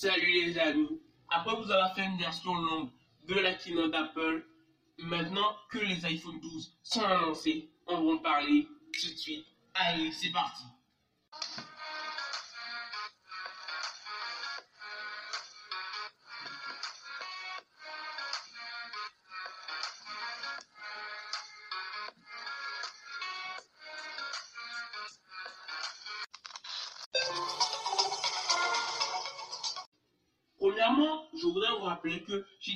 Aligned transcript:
Salut 0.00 0.32
les 0.32 0.58
amis. 0.58 0.98
Après 1.28 1.54
vous 1.56 1.70
avez 1.70 1.94
fait 1.94 2.06
une 2.06 2.16
version 2.16 2.54
longue 2.54 2.88
de 3.28 3.34
la 3.34 3.52
keynote 3.52 3.90
d'Apple, 3.90 4.46
maintenant 4.96 5.54
que 5.70 5.76
les 5.76 6.02
iPhone 6.06 6.40
12 6.40 6.78
sont 6.82 7.04
annoncés, 7.04 7.68
on 7.86 8.00
va 8.00 8.12
en 8.12 8.16
parler 8.16 8.66
tout 8.94 9.12
de 9.12 9.18
suite. 9.18 9.44
Allez, 9.74 10.10
c'est 10.12 10.32
parti. 10.32 10.64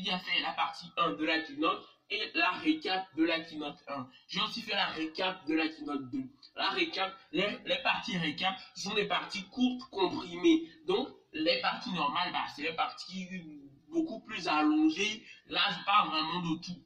Déjà 0.04 0.18
fait 0.18 0.40
la 0.40 0.52
partie 0.52 0.86
1 0.96 1.12
de 1.12 1.24
la 1.24 1.40
keynote 1.40 1.88
et 2.10 2.20
la 2.34 2.50
récap 2.50 3.06
de 3.16 3.24
la 3.24 3.40
keynote 3.40 3.78
1. 3.88 4.06
J'ai 4.28 4.40
aussi 4.42 4.60
fait 4.60 4.74
la 4.74 4.86
récap 4.86 5.46
de 5.46 5.54
la 5.54 5.68
keynote 5.68 6.10
2. 6.10 6.18
La 6.56 6.68
récap, 6.70 7.16
les, 7.32 7.48
les 7.64 7.82
parties 7.82 8.18
récap 8.18 8.54
sont 8.76 8.94
des 8.94 9.06
parties 9.06 9.44
courtes, 9.48 9.88
comprimées. 9.90 10.68
Donc, 10.86 11.08
les 11.32 11.60
parties 11.60 11.92
normales, 11.92 12.32
bah, 12.32 12.44
c'est 12.54 12.62
les 12.62 12.74
parties 12.74 13.26
beaucoup 13.88 14.20
plus 14.20 14.46
allongées. 14.46 15.24
Là, 15.46 15.62
je 15.78 15.84
parle 15.84 16.10
vraiment 16.10 16.40
de 16.40 16.60
tout. 16.62 16.84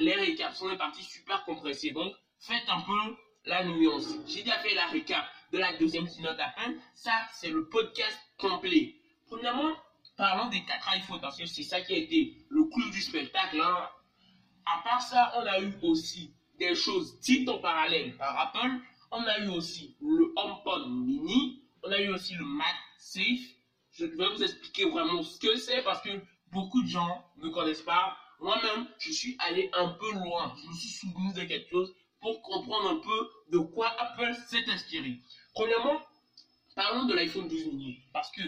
Les 0.00 0.14
récaps 0.14 0.56
sont 0.56 0.68
des 0.68 0.76
parties 0.76 1.04
super 1.04 1.44
compressées. 1.44 1.92
Donc, 1.92 2.12
faites 2.38 2.68
un 2.68 2.82
peu 2.82 3.16
la 3.46 3.64
nuance. 3.64 4.06
J'ai 4.26 4.42
déjà 4.42 4.58
fait 4.58 4.74
la 4.74 4.86
récap 4.88 5.24
de 5.52 5.58
la 5.58 5.76
deuxième 5.78 6.06
keynote 6.06 6.36
d'Apple. 6.36 6.76
Ça, 6.94 7.12
c'est 7.32 7.50
le 7.50 7.68
podcast 7.68 8.18
complet. 8.36 8.96
Premièrement, 9.28 9.74
parlons 10.20 10.50
des 10.50 10.62
4 10.64 10.96
iPhones 10.98 11.20
parce 11.22 11.38
que 11.38 11.46
c'est 11.46 11.62
ça 11.62 11.80
qui 11.80 11.94
a 11.94 11.96
été 11.96 12.36
le 12.50 12.64
clou 12.64 12.90
du 12.90 13.00
spectacle. 13.00 13.58
hein. 13.58 13.88
À 14.66 14.82
part 14.84 15.00
ça, 15.00 15.32
on 15.38 15.46
a 15.46 15.58
eu 15.60 15.72
aussi 15.82 16.34
des 16.58 16.74
choses 16.74 17.18
dites 17.20 17.48
en 17.48 17.58
parallèle 17.58 18.14
par 18.18 18.38
Apple. 18.38 18.70
On 19.10 19.22
a 19.22 19.38
eu 19.38 19.48
aussi 19.48 19.96
le 20.02 20.30
HomePod 20.36 20.90
mini. 20.90 21.62
On 21.82 21.90
a 21.90 21.98
eu 21.98 22.10
aussi 22.10 22.34
le 22.34 22.44
MagSafe. 22.44 23.48
Je 23.92 24.04
vais 24.04 24.28
vous 24.28 24.42
expliquer 24.42 24.84
vraiment 24.90 25.22
ce 25.22 25.38
que 25.40 25.56
c'est 25.56 25.82
parce 25.82 26.02
que 26.02 26.10
beaucoup 26.52 26.82
de 26.82 26.88
gens 26.88 27.24
ne 27.38 27.48
connaissent 27.48 27.80
pas. 27.82 28.14
Moi-même, 28.40 28.86
je 28.98 29.10
suis 29.12 29.36
allé 29.38 29.70
un 29.72 29.88
peu 29.88 30.12
loin. 30.12 30.54
Je 30.62 30.68
me 30.68 30.74
suis 30.74 30.90
souvenu 30.90 31.32
de 31.32 31.44
quelque 31.44 31.70
chose 31.70 31.94
pour 32.20 32.42
comprendre 32.42 32.90
un 32.90 32.96
peu 32.96 33.30
de 33.52 33.58
quoi 33.58 33.88
Apple 33.98 34.34
s'est 34.46 34.68
inspiré. 34.68 35.18
Premièrement, 35.54 35.98
parlons 36.74 37.06
de 37.06 37.14
l'iPhone 37.14 37.48
12 37.48 37.66
mini 37.68 38.02
parce 38.12 38.30
que 38.32 38.42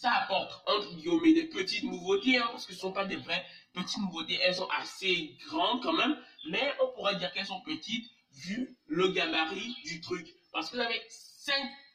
ça 0.00 0.12
apporte 0.12 0.62
entre 0.68 0.94
guillemets 0.96 1.32
des 1.32 1.44
petites 1.44 1.84
nouveautés 1.84 2.38
hein, 2.38 2.48
parce 2.50 2.66
que 2.66 2.72
ce 2.72 2.78
ne 2.78 2.80
sont 2.82 2.92
pas 2.92 3.06
des 3.06 3.16
vraies 3.16 3.44
petites 3.72 3.98
nouveautés. 3.98 4.38
Elles 4.42 4.54
sont 4.54 4.68
assez 4.78 5.36
grandes 5.46 5.82
quand 5.82 5.92
même 5.94 6.16
mais 6.50 6.72
on 6.82 6.92
pourrait 6.94 7.16
dire 7.16 7.32
qu'elles 7.32 7.46
sont 7.46 7.62
petites 7.62 8.10
vu 8.32 8.76
le 8.86 9.08
gabarit 9.08 9.74
du 9.84 10.00
truc. 10.00 10.28
Parce 10.52 10.70
que 10.70 10.76
vous 10.76 10.82
avez 10.82 11.00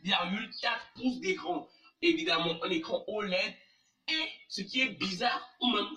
5,4 0.03 0.69
pouces 0.95 1.19
d'écran. 1.19 1.67
Évidemment 2.02 2.63
un 2.63 2.69
écran 2.71 3.03
OLED 3.08 3.53
et 4.08 4.30
ce 4.49 4.61
qui 4.61 4.81
est 4.81 4.97
bizarre 4.99 5.47
ou 5.61 5.71
même 5.71 5.88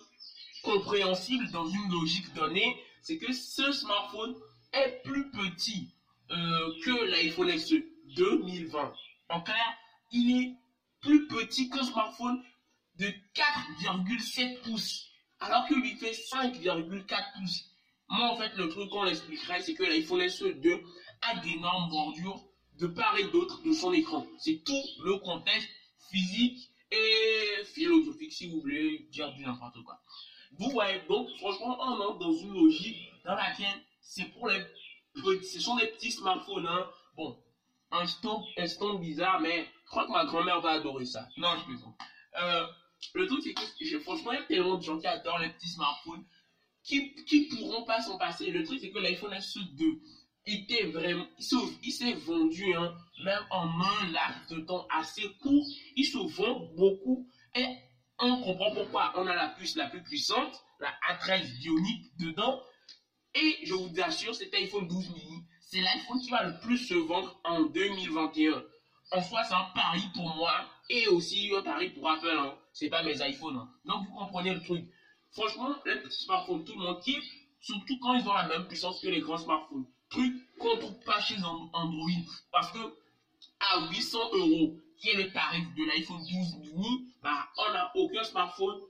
compréhensible 0.62 1.50
dans 1.50 1.66
une 1.66 1.90
logique 1.90 2.32
donnée 2.34 2.76
c'est 3.00 3.18
que 3.18 3.32
ce 3.32 3.72
smartphone 3.72 4.34
est 4.72 5.02
plus 5.04 5.30
petit 5.30 5.90
euh, 6.30 6.72
que 6.84 7.04
l'iPhone 7.04 7.56
SE 7.58 7.84
2020 8.16 8.94
en 9.30 9.40
clair 9.40 9.76
il 10.12 10.42
est 10.42 10.54
plus 11.04 11.28
petit 11.28 11.68
qu'un 11.68 11.84
smartphone 11.84 12.42
de 12.98 13.06
4,7 13.34 14.62
pouces, 14.62 15.10
alors 15.38 15.66
que 15.68 15.74
lui 15.74 15.94
fait 15.96 16.12
5,4 16.12 17.06
pouces. 17.34 17.64
Moi, 18.08 18.30
en 18.30 18.36
fait, 18.36 18.54
le 18.56 18.68
truc 18.68 18.90
qu'on 18.90 19.06
expliquerait, 19.06 19.62
c'est 19.62 19.74
que 19.74 19.82
l'iPhone 19.82 20.20
SE2 20.20 20.80
a 21.22 21.36
d'énormes 21.40 21.90
bordures 21.90 22.42
de 22.78 22.86
part 22.86 23.16
et 23.18 23.24
d'autre 23.24 23.62
de 23.62 23.72
son 23.72 23.92
écran. 23.92 24.26
C'est 24.38 24.62
tout 24.64 24.82
le 25.04 25.18
contexte 25.18 25.68
physique 26.10 26.70
et 26.90 27.64
philosophique, 27.64 28.32
si 28.32 28.48
vous 28.48 28.60
voulez 28.60 29.08
dire 29.10 29.32
du 29.34 29.42
n'importe 29.42 29.82
quoi. 29.84 30.00
Vous 30.58 30.70
voyez, 30.70 31.00
donc, 31.08 31.28
franchement, 31.38 31.76
on 31.80 32.00
entre 32.00 32.18
dans 32.18 32.32
une 32.32 32.52
logique 32.52 33.10
dans 33.24 33.34
laquelle 33.34 33.84
c'est 34.00 34.26
pour 34.32 34.48
les 34.48 34.60
petits, 35.14 35.46
ce 35.46 35.60
sont 35.60 35.76
des 35.76 35.86
petits 35.88 36.12
smartphones, 36.12 36.66
hein. 36.66 36.88
Bon, 37.16 37.42
un 37.90 38.06
stand, 38.06 38.44
un 38.56 38.66
stand 38.66 39.00
bizarre, 39.00 39.40
mais 39.40 39.66
crois 39.94 40.06
que 40.06 40.12
ma 40.12 40.24
grand-mère 40.24 40.60
va 40.60 40.70
adorer 40.72 41.04
ça. 41.04 41.28
Non, 41.36 41.56
je 41.58 41.64
plaisante. 41.64 41.94
Euh, 42.40 42.66
le 43.14 43.26
truc, 43.26 43.42
c'est 43.42 43.54
que 43.54 43.98
franchement, 44.00 44.32
il 44.32 44.38
y 44.40 44.42
a 44.42 44.44
tellement 44.44 44.74
de 44.76 44.82
gens 44.82 44.98
qui 44.98 45.06
adorent 45.06 45.38
les 45.38 45.50
petits 45.50 45.68
smartphones 45.68 46.24
qui, 46.82 47.14
qui 47.26 47.46
pourront 47.48 47.84
pas 47.84 48.00
s'en 48.00 48.18
passer. 48.18 48.50
Le 48.50 48.64
truc, 48.64 48.78
c'est 48.80 48.90
que 48.90 48.98
l'iPhone 48.98 49.32
SE2 49.32 49.98
était 50.46 50.84
vraiment, 50.84 51.24
s'est- 51.38 51.56
il 51.82 51.92
s'est 51.92 52.12
vendu, 52.12 52.74
hein, 52.74 52.94
même 53.22 53.42
en 53.50 53.68
un 53.80 54.10
laps 54.10 54.48
de 54.50 54.60
temps 54.60 54.86
assez 54.90 55.22
court, 55.40 55.64
il 55.96 56.04
se 56.04 56.18
vend 56.36 56.60
beaucoup 56.74 57.26
et 57.54 57.64
on 58.18 58.42
comprend 58.42 58.72
pourquoi. 58.74 59.12
On 59.16 59.26
a 59.26 59.34
la 59.34 59.48
puce 59.48 59.76
la 59.76 59.86
plus 59.88 60.02
puissante, 60.02 60.54
la 60.80 60.92
A13 61.08 61.58
Bionic 61.60 62.16
dedans, 62.18 62.60
et 63.34 63.58
je 63.64 63.74
vous 63.74 63.90
assure, 64.02 64.34
cet 64.34 64.52
iPhone 64.54 64.86
12 64.86 65.08
mini, 65.10 65.44
c'est 65.60 65.80
l'iPhone 65.80 66.20
qui 66.20 66.30
va 66.30 66.42
le 66.44 66.60
plus 66.60 66.78
se 66.78 66.94
vendre 66.94 67.40
en 67.44 67.62
2021. 67.62 68.62
En 69.12 69.22
soi, 69.22 69.42
c'est 69.44 69.54
un 69.54 69.64
pari 69.74 70.02
pour 70.12 70.34
moi 70.34 70.52
et 70.88 71.06
aussi 71.06 71.52
un 71.56 71.62
pari 71.62 71.88
pour 71.90 72.08
Apple. 72.08 72.28
Hein. 72.36 72.54
C'est 72.72 72.88
pas 72.88 73.02
mes 73.02 73.16
iPhones. 73.28 73.56
hein. 73.56 73.68
Donc, 73.84 74.06
vous 74.06 74.14
comprenez 74.14 74.52
le 74.52 74.60
truc. 74.60 74.84
Franchement, 75.32 75.74
les 75.86 75.96
petits 75.96 76.22
smartphones, 76.24 76.64
tout 76.64 76.72
le 76.74 76.84
monde 76.84 77.00
kiffe, 77.00 77.24
surtout 77.60 77.98
quand 78.00 78.14
ils 78.14 78.28
ont 78.28 78.32
la 78.32 78.46
même 78.46 78.66
puissance 78.66 79.00
que 79.00 79.08
les 79.08 79.20
grands 79.20 79.36
smartphones. 79.38 79.84
Truc 80.10 80.32
qu'on 80.58 80.76
trouve 80.78 80.98
pas 81.04 81.20
chez 81.20 81.36
An- 81.42 81.68
Android. 81.72 82.10
Parce 82.50 82.70
que 82.72 82.78
à 83.60 83.88
800 83.90 84.18
euros, 84.32 84.76
qui 84.98 85.10
est 85.10 85.14
le 85.14 85.30
tarif 85.32 85.64
de 85.74 85.84
l'iPhone 85.84 86.18
12 86.18 86.56
mini, 86.56 87.12
bah, 87.22 87.48
on 87.58 87.72
n'a 87.72 87.90
aucun 87.94 88.22
smartphone 88.22 88.80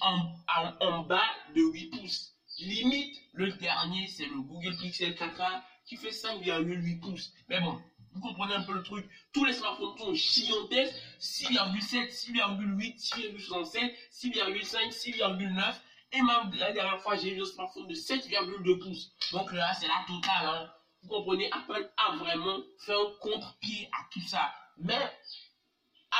en, 0.00 0.34
en 0.80 1.02
bas 1.04 1.22
de 1.54 1.62
8 1.62 1.86
pouces. 1.90 2.34
Limite, 2.58 3.16
le 3.32 3.50
dernier, 3.52 4.06
c'est 4.06 4.26
le 4.26 4.40
Google 4.40 4.76
Pixel 4.76 5.14
4a 5.14 5.60
qui 5.86 5.96
fait 5.96 6.10
5,8 6.10 7.00
pouces. 7.00 7.32
Mais 7.48 7.60
bon, 7.60 7.78
vous 8.14 8.20
comprenez 8.20 8.54
un 8.54 8.62
peu 8.62 8.72
le 8.72 8.82
truc. 8.82 9.08
Tous 9.32 9.44
les 9.44 9.52
smartphones 9.52 9.96
sont 9.98 10.14
gigantesques. 10.14 10.94
6,7, 11.20 12.10
6,8, 12.10 12.98
6,67, 12.98 13.94
6,5, 14.12 14.92
6,9. 14.92 15.74
Et 16.12 16.22
même 16.22 16.52
la 16.58 16.72
dernière 16.72 17.00
fois, 17.00 17.16
j'ai 17.16 17.34
eu 17.34 17.42
un 17.42 17.44
smartphone 17.44 17.88
de 17.88 17.94
7,2 17.94 18.78
pouces. 18.78 19.12
Donc 19.32 19.52
là, 19.52 19.74
c'est 19.74 19.88
la 19.88 20.04
totale. 20.06 20.46
hein. 20.46 20.70
Vous 21.02 21.08
comprenez, 21.08 21.50
Apple 21.52 21.90
a 21.96 22.16
vraiment 22.16 22.60
fait 22.78 22.94
un 22.94 23.10
contre-pied 23.20 23.88
à 23.92 24.06
tout 24.12 24.20
ça. 24.20 24.52
Mais 24.78 25.12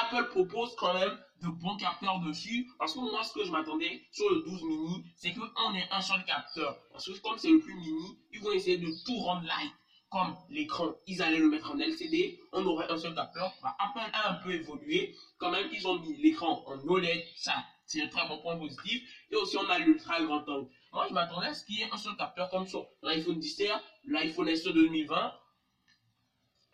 Apple 0.03 0.29
propose 0.31 0.75
quand 0.77 0.95
même 0.95 1.17
de 1.43 1.49
bons 1.49 1.77
capteurs 1.77 2.19
dessus. 2.21 2.69
Parce 2.79 2.95
que 2.95 2.99
moi, 2.99 3.23
ce 3.23 3.33
que 3.33 3.45
je 3.45 3.53
m'attendais 3.53 4.03
sur 4.11 4.29
le 4.31 4.43
12 4.43 4.63
mini, 4.65 5.05
c'est 5.17 5.33
qu'on 5.33 5.75
ait 5.75 5.89
un 5.93 6.01
seul 6.01 6.25
capteur. 6.25 6.77
Parce 6.91 7.07
que 7.07 7.13
comme 7.21 7.39
c'est 7.39 7.51
le 7.51 7.61
plus 7.61 7.75
mini, 7.75 8.19
ils 8.33 8.41
vont 8.41 8.53
essayer 8.53 8.79
de 8.79 8.91
tout 9.07 9.17
rendre 9.21 9.47
light. 9.47 9.73
Comme 10.15 10.37
l'écran, 10.49 10.95
ils 11.09 11.21
allaient 11.23 11.41
le 11.41 11.49
mettre 11.49 11.73
en 11.73 11.77
LCD, 11.77 12.39
on 12.53 12.65
aurait 12.67 12.89
un 12.89 12.97
seul 12.97 13.17
capteur. 13.17 13.53
Bah, 13.61 13.77
Apple 13.81 14.13
a 14.13 14.31
un 14.31 14.35
peu 14.35 14.53
évolué. 14.53 15.13
Quand 15.39 15.51
même, 15.51 15.69
ils 15.73 15.89
ont 15.89 15.99
mis 15.99 16.15
l'écran 16.23 16.63
en 16.69 16.79
OLED. 16.87 17.25
Ça, 17.35 17.65
c'est 17.85 18.01
un 18.01 18.07
très 18.07 18.29
bon 18.29 18.39
point 18.39 18.57
positif. 18.57 19.03
Et 19.33 19.35
aussi, 19.35 19.57
on 19.57 19.69
a 19.69 19.77
l'ultra 19.81 20.23
grand 20.23 20.49
angle. 20.49 20.69
Moi, 20.93 21.07
je 21.09 21.15
m'attendais 21.15 21.49
à 21.49 21.55
ce 21.55 21.65
qu'il 21.65 21.81
y 21.81 21.83
ait 21.83 21.91
un 21.91 21.97
seul 21.97 22.15
capteur 22.15 22.49
comme 22.49 22.65
sur 22.65 22.87
l'iPhone 23.03 23.41
10 23.41 23.63
l'iPhone 24.05 24.55
SE 24.55 24.69
2020. 24.69 25.35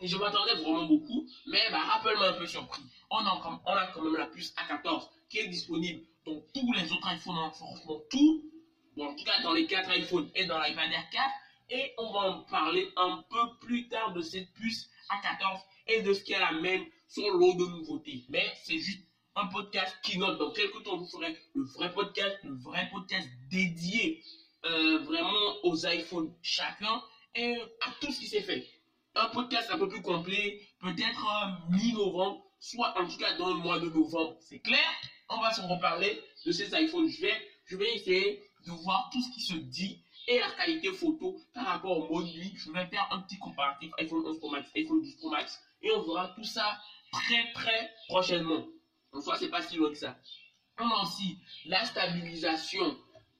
Et 0.00 0.06
je 0.06 0.18
m'attendais 0.18 0.56
vraiment 0.56 0.84
beaucoup, 0.84 1.26
mais 1.46 1.62
bah, 1.70 1.80
Apple 1.94 2.18
m'a 2.18 2.28
un 2.28 2.32
peu 2.34 2.44
surpris. 2.44 2.82
On 3.08 3.20
a, 3.20 3.62
on 3.64 3.72
a 3.72 3.86
quand 3.86 4.02
même 4.02 4.16
la 4.16 4.26
puce 4.26 4.52
A14 4.56 5.08
qui 5.30 5.38
est 5.38 5.48
disponible 5.48 6.04
dans 6.26 6.42
tous 6.52 6.72
les 6.74 6.92
autres 6.92 7.10
iPhones, 7.10 7.38
hein, 7.38 7.50
franchement 7.54 8.02
tout. 8.10 8.44
Bon, 8.98 9.06
en 9.06 9.14
tout 9.14 9.24
cas, 9.24 9.42
dans 9.42 9.54
les 9.54 9.66
4 9.66 9.96
iPhones 9.96 10.30
et 10.34 10.44
dans 10.44 10.58
l'iPad 10.58 10.92
Air 10.92 11.08
4. 11.10 11.24
Et 11.70 11.92
on 11.98 12.12
va 12.12 12.20
en 12.20 12.40
parler 12.42 12.90
un 12.96 13.24
peu 13.30 13.58
plus 13.60 13.88
tard 13.88 14.12
de 14.12 14.22
cette 14.22 14.52
puce 14.54 14.90
A14 15.10 15.60
et 15.86 16.02
de 16.02 16.12
ce 16.12 16.22
qu'elle 16.24 16.42
amène 16.42 16.84
sur 17.08 17.30
l'eau 17.30 17.54
de 17.54 17.64
nouveautés. 17.64 18.24
Mais 18.28 18.52
c'est 18.64 18.78
juste 18.78 19.04
un 19.36 19.46
podcast 19.46 19.94
qui 20.02 20.18
note. 20.18 20.38
Dans 20.38 20.52
quelques 20.52 20.82
temps, 20.82 20.96
vous 20.96 21.06
ferez 21.06 21.36
le 21.54 21.64
vrai 21.64 21.92
podcast, 21.92 22.38
le 22.42 22.56
vrai 22.56 22.88
podcast 22.92 23.28
dédié 23.50 24.22
euh, 24.64 24.98
vraiment 24.98 25.54
aux 25.62 25.86
iPhones 25.86 26.34
chacun 26.42 27.02
et 27.34 27.56
à 27.80 27.90
tout 28.00 28.10
ce 28.10 28.18
qui 28.20 28.26
s'est 28.26 28.42
fait 28.42 28.66
un 29.14 29.26
podcast 29.26 29.68
un 29.70 29.78
peu 29.78 29.88
plus 29.88 30.02
complet, 30.02 30.60
peut-être 30.80 31.26
euh, 31.26 31.76
mi-novembre, 31.76 32.44
soit 32.60 32.98
en 33.00 33.08
tout 33.08 33.16
cas 33.16 33.36
dans 33.36 33.48
le 33.48 33.54
mois 33.54 33.78
de 33.78 33.88
novembre. 33.88 34.36
C'est 34.40 34.60
clair? 34.60 34.88
On 35.28 35.40
va 35.40 35.52
se 35.52 35.60
reparler 35.60 36.20
de 36.44 36.52
ces 36.52 36.68
iPhones. 36.74 37.08
Je 37.08 37.20
vais, 37.20 37.34
je 37.66 37.76
vais 37.76 37.94
essayer 37.94 38.42
de 38.66 38.72
voir 38.72 39.10
tout 39.12 39.20
ce 39.22 39.30
qui 39.34 39.40
se 39.40 39.54
dit 39.54 40.02
et 40.30 40.38
la 40.38 40.50
qualité 40.52 40.92
photo 40.92 41.36
par 41.52 41.66
rapport 41.66 41.98
au 41.98 42.14
mode 42.14 42.32
nuit. 42.32 42.52
Je 42.54 42.70
vais 42.70 42.86
faire 42.86 43.08
un 43.10 43.20
petit 43.20 43.38
comparatif 43.38 43.90
iPhone 43.98 44.24
11 44.24 44.38
Pro 44.38 44.50
Max, 44.50 44.70
iPhone 44.76 45.02
12 45.02 45.16
Pro 45.16 45.30
Max 45.30 45.60
et 45.82 45.90
on 45.90 46.02
verra 46.02 46.28
tout 46.28 46.44
ça 46.44 46.78
très 47.10 47.52
très 47.52 47.90
prochainement. 48.08 48.64
En 49.12 49.20
soi, 49.20 49.36
c'est 49.36 49.48
pas 49.48 49.60
si 49.60 49.76
loin 49.76 49.90
que 49.90 49.96
ça. 49.96 50.16
On 50.78 50.84
a 50.84 51.04
la 51.66 51.84
stabilisation. 51.84 52.96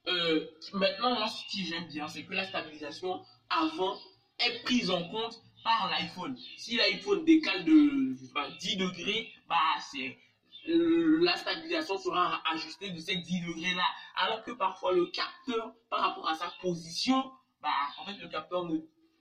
Euh, 0.08 0.46
maintenant, 0.74 1.14
moi, 1.14 1.28
ce 1.28 1.44
que 1.44 1.64
j'aime 1.64 1.86
bien, 1.86 2.08
c'est 2.08 2.24
que 2.24 2.34
la 2.34 2.44
stabilisation 2.44 3.24
avant 3.48 3.96
est 4.40 4.62
prise 4.64 4.90
en 4.90 5.08
compte 5.08 5.40
par 5.62 5.90
l'iPhone. 5.90 6.36
Si 6.56 6.76
l'iPhone 6.76 7.24
décale 7.24 7.64
de 7.64 8.16
10 8.58 8.76
degrés, 8.76 9.32
bah 9.48 9.56
c'est 9.92 10.18
la 10.66 11.36
stabilisation 11.36 11.96
sera 11.98 12.42
ajustée 12.52 12.90
de 12.90 12.98
ces 12.98 13.16
10 13.16 13.40
degrés 13.46 13.74
là. 13.74 13.84
Alors 14.16 14.42
que 14.42 14.50
parfois 14.50 14.92
le 14.92 15.06
capteur, 15.06 15.72
par 15.88 16.00
rapport 16.00 16.28
à 16.28 16.34
sa 16.34 16.50
position, 16.60 17.30
bah 17.62 17.68
en 17.98 18.04
fait 18.04 18.18
le 18.18 18.28
capteur 18.28 18.64
ne, 18.64 18.78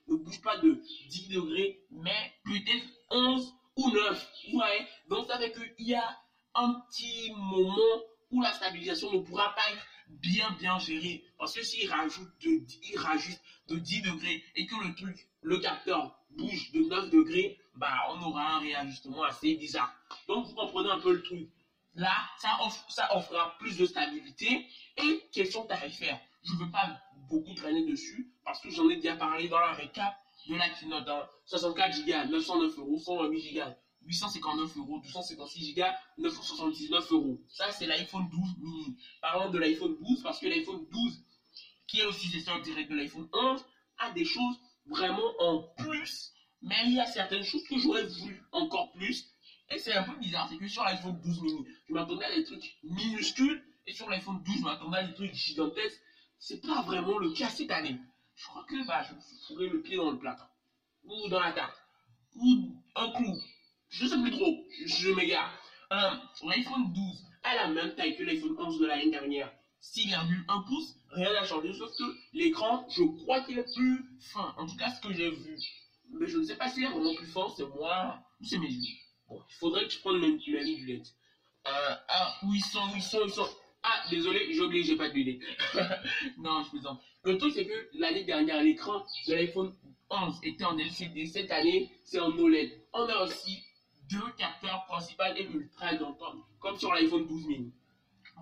ne 0.08 0.16
bouge 0.16 0.40
pas 0.40 0.58
de 0.58 0.82
10 1.08 1.28
degrés, 1.28 1.80
mais 1.90 2.32
peut-être 2.44 2.86
11 3.10 3.54
ou 3.76 3.90
9. 3.90 4.32
Vous 4.50 4.58
voyez? 4.58 4.86
Donc 5.08 5.26
ça 5.26 5.38
fait 5.38 5.52
qu'il 5.52 5.86
y 5.86 5.94
a 5.94 6.18
un 6.54 6.74
petit 6.88 7.32
moment 7.36 8.02
où 8.30 8.42
la 8.42 8.52
stabilisation 8.52 9.12
ne 9.12 9.20
pourra 9.20 9.54
pas 9.54 9.62
être 9.72 9.86
bien 10.08 10.50
bien 10.58 10.78
gérée. 10.78 11.24
Parce 11.38 11.54
que 11.54 11.62
s'il 11.62 11.90
rajoute 11.90 12.30
de, 12.40 12.60
il 12.90 12.98
rajoute 12.98 13.40
de 13.68 13.76
10 13.76 14.02
degrés 14.02 14.44
et 14.56 14.66
que 14.66 14.74
le 14.84 14.94
truc, 14.94 15.28
le 15.42 15.58
capteur 15.58 16.16
bouge 16.30 16.70
de 16.72 16.80
9 16.80 17.10
degrés, 17.10 17.58
bah 17.74 17.94
on 18.10 18.22
aura 18.22 18.56
un 18.56 18.58
réajustement 18.60 19.22
assez 19.22 19.54
bizarre. 19.54 19.92
Donc 20.28 20.46
vous 20.46 20.54
comprenez 20.54 20.90
un 20.90 21.00
peu 21.00 21.12
le 21.12 21.22
truc. 21.22 21.48
Là, 21.94 22.12
ça, 22.38 22.56
offre, 22.62 22.84
ça 22.88 23.16
offrira 23.16 23.56
plus 23.58 23.76
de 23.76 23.84
stabilité. 23.84 24.66
Et 24.96 25.24
question 25.32 25.64
tarifaire. 25.64 26.20
Je 26.42 26.52
ne 26.54 26.58
veux 26.58 26.70
pas 26.70 27.00
beaucoup 27.28 27.54
traîner 27.54 27.84
dessus 27.84 28.32
parce 28.44 28.60
que 28.60 28.70
j'en 28.70 28.88
ai 28.88 28.96
déjà 28.96 29.16
parlé 29.16 29.48
dans 29.48 29.58
la 29.58 29.72
récap 29.72 30.14
de 30.48 30.54
la 30.54 30.68
keynote. 30.70 31.08
64 31.46 32.04
Go, 32.06 32.30
909 32.30 32.78
euros, 32.78 32.98
128 32.98 33.54
Go, 33.54 33.62
859 34.02 34.76
euros, 34.78 34.98
256 35.00 35.74
Go, 35.74 35.82
979 36.18 37.12
euros. 37.12 37.40
Ça, 37.48 37.70
c'est 37.72 37.86
l'iPhone 37.86 38.28
12 38.30 38.40
mini. 38.58 38.96
Parlons 39.20 39.50
de 39.50 39.58
l'iPhone 39.58 39.96
12 40.00 40.22
parce 40.22 40.38
que 40.38 40.46
l'iPhone 40.46 40.86
12, 40.90 41.24
qui 41.86 42.00
est 42.00 42.06
aussi 42.06 42.28
successeur 42.28 42.60
direct 42.62 42.90
de 42.90 42.96
l'iPhone 42.96 43.28
11, 43.32 43.64
a 43.98 44.10
des 44.12 44.24
choses 44.24 44.56
vraiment 44.90 45.32
en 45.38 45.62
plus. 45.78 46.32
Mais 46.62 46.76
il 46.84 46.94
y 46.94 47.00
a 47.00 47.06
certaines 47.06 47.42
choses 47.42 47.62
que 47.64 47.78
j'aurais 47.78 48.04
voulu 48.04 48.42
encore 48.52 48.92
plus. 48.92 49.24
Et 49.70 49.78
c'est 49.78 49.94
un 49.94 50.02
peu 50.02 50.16
bizarre, 50.16 50.48
c'est 50.50 50.58
que 50.58 50.66
sur 50.66 50.84
l'iPhone 50.84 51.18
12 51.22 51.40
mini, 51.42 51.64
je 51.88 51.94
m'attendais 51.94 52.24
à 52.24 52.34
des 52.34 52.44
trucs 52.44 52.76
minuscules. 52.82 53.62
Et 53.86 53.92
sur 53.92 54.10
l'iPhone 54.10 54.42
12, 54.42 54.56
je 54.58 54.62
m'attendais 54.62 54.98
à 54.98 55.02
des 55.04 55.14
trucs 55.14 55.32
gigantesques. 55.32 56.00
C'est 56.38 56.60
pas 56.60 56.82
vraiment 56.82 57.18
le 57.18 57.30
cas 57.30 57.48
cette 57.48 57.70
année. 57.70 57.96
Je 58.34 58.46
crois 58.46 58.64
que 58.64 58.86
bah, 58.86 59.02
je 59.02 59.14
me 59.14 59.20
fourrer 59.46 59.68
le 59.68 59.80
pied 59.80 59.96
dans 59.96 60.10
le 60.10 60.18
plat. 60.18 60.36
Ou 61.04 61.28
dans 61.28 61.40
la 61.40 61.52
tarte. 61.52 61.76
Ou 62.36 62.74
un 62.96 63.10
clou. 63.12 63.36
Je 63.88 64.06
sais 64.06 64.20
plus 64.20 64.30
trop. 64.30 64.64
Je, 64.86 65.10
m'égare. 65.10 65.52
Euh, 65.92 66.10
L'iPhone 66.42 66.92
12 66.92 67.26
a 67.42 67.54
la 67.54 67.68
même 67.68 67.94
taille 67.94 68.16
que 68.16 68.22
l'iPhone 68.22 68.56
11 68.58 68.80
de 68.80 68.86
l'année 68.86 69.10
dernière. 69.10 69.52
6,1 69.82 70.66
pouces, 70.66 70.96
rien 71.10 71.32
n'a 71.32 71.44
changé, 71.44 71.72
sauf 71.72 71.90
que 71.96 72.04
l'écran, 72.32 72.86
je 72.90 73.02
crois 73.22 73.40
qu'il 73.42 73.58
est 73.58 73.74
plus 73.74 74.04
fin. 74.20 74.54
En 74.58 74.66
tout 74.66 74.76
cas, 74.76 74.90
ce 74.90 75.00
que 75.00 75.12
j'ai 75.12 75.30
vu. 75.30 75.56
Mais 76.12 76.26
je 76.26 76.38
ne 76.38 76.44
sais 76.44 76.56
pas 76.56 76.68
s'il 76.68 76.84
est 76.84 76.88
vraiment 76.88 77.14
plus 77.14 77.26
fin, 77.26 77.46
c'est 77.56 77.66
moi 77.66 78.18
ou 78.40 78.44
c'est 78.44 78.58
mes 78.58 78.70
yeux. 78.70 78.96
Bon, 79.28 79.40
il 79.48 79.54
faudrait 79.54 79.86
que 79.86 79.92
je 79.92 80.00
prenne 80.00 80.18
mes, 80.18 80.28
lunettes. 80.28 81.14
Euh, 81.66 81.94
ah, 82.08 82.36
où 82.42 82.54
ils 82.54 82.64
sont, 82.64 82.80
où 82.92 82.96
ils 82.96 83.02
sont, 83.02 83.18
où 83.18 83.26
ils 83.26 83.32
sont. 83.32 83.48
Ah, 83.82 84.02
désolé, 84.10 84.52
j'ai 84.52 84.60
oublié, 84.60 84.84
j'ai 84.84 84.96
pas 84.96 85.08
de 85.08 85.14
lunettes. 85.14 85.42
non, 86.38 86.62
je 86.64 86.70
plaisante. 86.70 87.00
Le 87.24 87.38
truc, 87.38 87.52
c'est 87.54 87.66
que 87.66 87.88
l'année 87.94 88.24
dernière, 88.24 88.62
l'écran 88.62 89.04
de 89.28 89.34
l'iPhone 89.34 89.74
11 90.10 90.40
était 90.42 90.64
en 90.64 90.76
LCD. 90.76 91.26
Cette 91.26 91.50
année, 91.50 91.90
c'est 92.04 92.18
en 92.18 92.30
OLED. 92.36 92.70
On 92.92 93.08
a 93.08 93.22
aussi 93.22 93.62
deux 94.10 94.32
capteurs 94.36 94.84
principaux 94.86 95.22
et 95.36 95.44
ultra 95.44 95.94
grand 95.94 96.16
comme 96.58 96.76
sur 96.76 96.92
l'iPhone 96.92 97.26
12 97.26 97.46
mini. 97.46 97.72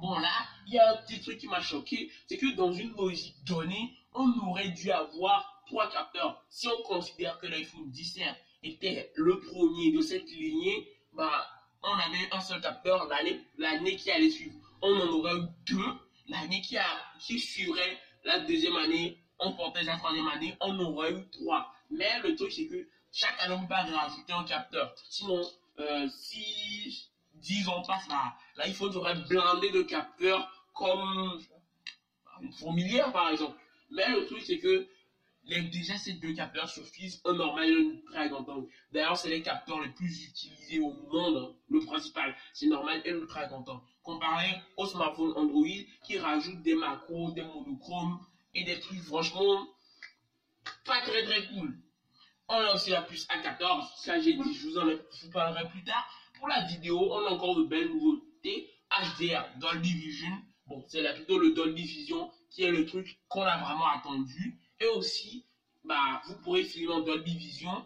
Bon, 0.00 0.18
là, 0.18 0.30
il 0.66 0.74
y 0.74 0.78
a 0.78 0.92
un 0.92 0.96
petit 0.96 1.20
truc 1.20 1.38
qui 1.38 1.48
m'a 1.48 1.60
choqué, 1.60 2.10
c'est 2.26 2.36
que 2.36 2.54
dans 2.54 2.72
une 2.72 2.92
logique 2.94 3.36
donnée, 3.44 3.96
on 4.14 4.30
aurait 4.46 4.68
dû 4.68 4.90
avoir 4.90 5.62
trois 5.66 5.90
capteurs. 5.90 6.44
Si 6.48 6.68
on 6.68 6.82
considère 6.82 7.38
que 7.38 7.46
l'iPhone 7.46 7.90
17 7.90 8.24
était 8.62 9.12
le 9.16 9.40
premier 9.40 9.92
de 9.92 10.00
cette 10.00 10.30
lignée, 10.30 10.88
bah, 11.12 11.46
on 11.82 11.92
avait 11.92 12.28
un 12.32 12.40
seul 12.40 12.60
capteur 12.60 13.08
l'année 13.58 13.96
qui 13.96 14.10
allait 14.10 14.30
suivre. 14.30 14.54
On 14.82 14.94
en 14.94 15.08
aurait 15.08 15.36
eu 15.36 15.46
deux. 15.66 15.92
L'année 16.28 16.60
qui, 16.60 16.76
qui 17.20 17.38
suivrait 17.38 17.98
la 18.24 18.40
deuxième 18.40 18.76
année, 18.76 19.18
on 19.38 19.52
portait 19.52 19.82
la 19.82 19.96
troisième 19.96 20.28
année, 20.28 20.56
on 20.60 20.78
aurait 20.80 21.12
eu 21.12 21.28
trois. 21.30 21.72
Mais 21.90 22.20
le 22.22 22.36
truc, 22.36 22.52
c'est 22.52 22.66
que 22.66 22.86
chaque 23.12 23.40
année, 23.40 23.56
on 23.58 23.66
pas 23.66 23.82
rajouter 23.84 24.32
un 24.32 24.44
capteur. 24.44 24.94
Sinon, 25.08 25.42
euh, 25.78 26.08
si 26.08 27.08
10 27.40 27.68
ans 27.68 27.82
passent, 27.82 28.08
là, 28.08 28.34
l'iPhone 28.56 28.92
serait 28.92 29.14
blindé 29.28 29.70
de 29.70 29.82
capteurs 29.82 30.50
comme 30.74 31.38
une 32.40 32.52
fourmilière, 32.52 33.10
par 33.12 33.28
exemple. 33.28 33.56
Mais 33.90 34.08
le 34.12 34.24
truc, 34.26 34.42
c'est 34.42 34.58
que 34.58 34.86
déjà, 35.44 35.96
ces 35.96 36.12
deux 36.12 36.32
capteurs 36.32 36.68
suffisent 36.68 37.20
un 37.24 37.32
normal 37.32 37.68
et 37.68 37.80
un 37.80 38.10
très 38.12 38.28
grand 38.28 38.46
angle. 38.48 38.66
D'ailleurs, 38.92 39.16
c'est 39.16 39.28
les 39.28 39.40
capteurs 39.40 39.80
les 39.80 39.88
plus 39.88 40.24
utilisés 40.24 40.78
au 40.78 40.90
monde. 40.90 41.36
hein. 41.36 41.54
Le 41.68 41.80
principal, 41.80 42.34
c'est 42.52 42.66
normal 42.66 43.00
et 43.04 43.14
très 43.26 43.46
grand 43.46 43.66
angle. 43.68 43.80
Comparé 44.02 44.60
au 44.76 44.86
smartphone 44.86 45.32
Android 45.36 45.66
qui 46.04 46.18
rajoute 46.18 46.62
des 46.62 46.74
macros, 46.74 47.30
des 47.32 47.42
monochromes 47.42 48.18
et 48.54 48.62
des 48.62 48.78
trucs 48.78 49.00
franchement 49.02 49.66
pas 50.84 51.00
très 51.00 51.22
très 51.22 51.46
cool. 51.48 51.76
On 52.48 52.54
a 52.54 52.72
aussi 52.72 52.90
la 52.90 53.02
puce 53.02 53.26
A14, 53.28 53.86
ça 53.96 54.18
j'ai 54.18 54.34
dit, 54.34 54.54
je 54.54 54.66
vous 54.68 54.78
en 54.78 54.88
parlerai 55.30 55.68
plus 55.68 55.84
tard. 55.84 56.06
Pour 56.38 56.48
la 56.48 56.60
vidéo, 56.60 57.12
on 57.12 57.26
a 57.26 57.30
encore 57.30 57.56
de 57.56 57.62
belles 57.62 57.88
nouveautés. 57.88 58.70
HDR, 58.90 59.44
Dolby 59.58 59.92
Vision. 59.92 60.32
Bon, 60.66 60.84
c'est 60.88 61.02
là 61.02 61.12
plutôt 61.12 61.38
le 61.38 61.50
Dolby 61.50 61.82
Vision 61.84 62.30
qui 62.50 62.62
est 62.62 62.70
le 62.70 62.86
truc 62.86 63.18
qu'on 63.28 63.42
a 63.42 63.58
vraiment 63.58 63.86
attendu. 63.88 64.58
Et 64.80 64.86
aussi, 64.86 65.44
bah, 65.84 66.20
vous 66.26 66.36
pourrez 66.36 66.62
filmer 66.62 66.92
en 66.92 67.00
Dolby 67.00 67.34
Vision, 67.34 67.84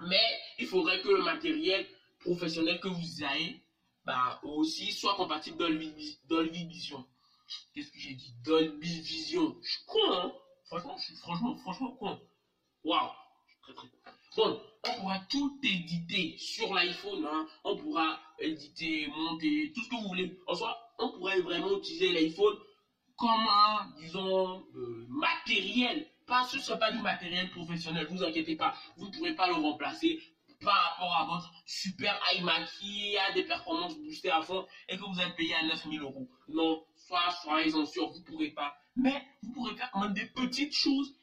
mais 0.00 0.38
il 0.58 0.66
faudrait 0.66 1.00
que 1.00 1.08
le 1.08 1.22
matériel 1.22 1.86
professionnel 2.20 2.80
que 2.80 2.88
vous 2.88 3.22
ayez, 3.24 3.60
bah, 4.04 4.40
aussi 4.42 4.92
soit 4.92 5.14
compatible 5.14 5.58
Dolby, 5.58 6.18
Dolby 6.24 6.64
Vision. 6.64 7.04
Qu'est-ce 7.74 7.90
que 7.90 7.98
j'ai 7.98 8.14
dit? 8.14 8.32
Dolby 8.44 9.00
Vision. 9.00 9.56
Je 9.62 9.70
suis 9.70 9.84
con, 9.86 10.12
hein 10.12 10.32
Franchement, 10.64 10.96
je 10.98 11.04
suis 11.04 11.14
franchement, 11.16 11.56
franchement 11.56 11.90
con. 11.92 12.18
Waouh 12.84 13.10
Très 13.62 13.74
très 13.74 13.88
con. 13.88 13.95
Bon, 14.36 14.60
on 14.86 15.00
pourra 15.00 15.18
tout 15.30 15.58
éditer 15.62 16.36
sur 16.38 16.74
l'iPhone. 16.74 17.26
Hein. 17.26 17.46
On 17.64 17.76
pourra 17.76 18.20
éditer, 18.38 19.08
monter, 19.08 19.72
tout 19.74 19.82
ce 19.82 19.88
que 19.88 19.94
vous 19.94 20.08
voulez. 20.08 20.38
En 20.46 20.54
soi, 20.54 20.76
on 20.98 21.10
pourrait 21.12 21.40
vraiment 21.40 21.78
utiliser 21.78 22.12
l'iPhone 22.12 22.54
comme 23.16 23.48
un, 23.48 23.94
disons, 23.98 24.66
euh, 24.74 25.06
matériel. 25.08 26.06
Pas, 26.26 26.44
ce 26.44 26.56
ne 26.56 26.60
sera 26.60 26.76
pas 26.76 26.92
du 26.92 26.98
matériel 26.98 27.48
professionnel, 27.50 28.06
vous 28.10 28.22
inquiétez 28.22 28.56
pas. 28.56 28.74
Vous 28.96 29.06
ne 29.06 29.12
pourrez 29.12 29.34
pas 29.34 29.46
le 29.46 29.54
remplacer 29.54 30.20
par 30.60 30.74
rapport 30.74 31.14
à 31.14 31.24
votre 31.24 31.52
super 31.64 32.18
iMac 32.34 32.68
qui 32.78 33.16
a 33.16 33.32
des 33.32 33.44
performances 33.44 33.96
boostées 33.98 34.30
à 34.30 34.42
fond 34.42 34.66
et 34.88 34.96
que 34.96 35.02
vous 35.02 35.20
êtes 35.20 35.36
payé 35.36 35.54
à 35.54 35.62
9000 35.64 36.00
euros. 36.02 36.28
Non, 36.48 36.84
soit 36.94 37.30
soyez-en 37.42 37.86
sûr, 37.86 38.08
vous 38.08 38.18
ne 38.18 38.24
pourrez 38.24 38.50
pas. 38.50 38.74
Mais 38.96 39.22
vous 39.42 39.52
pourrez 39.52 39.76
faire 39.76 39.90
quand 39.92 40.00
même 40.00 40.14
des 40.14 40.26
petites 40.26 40.74
choses 40.74 41.14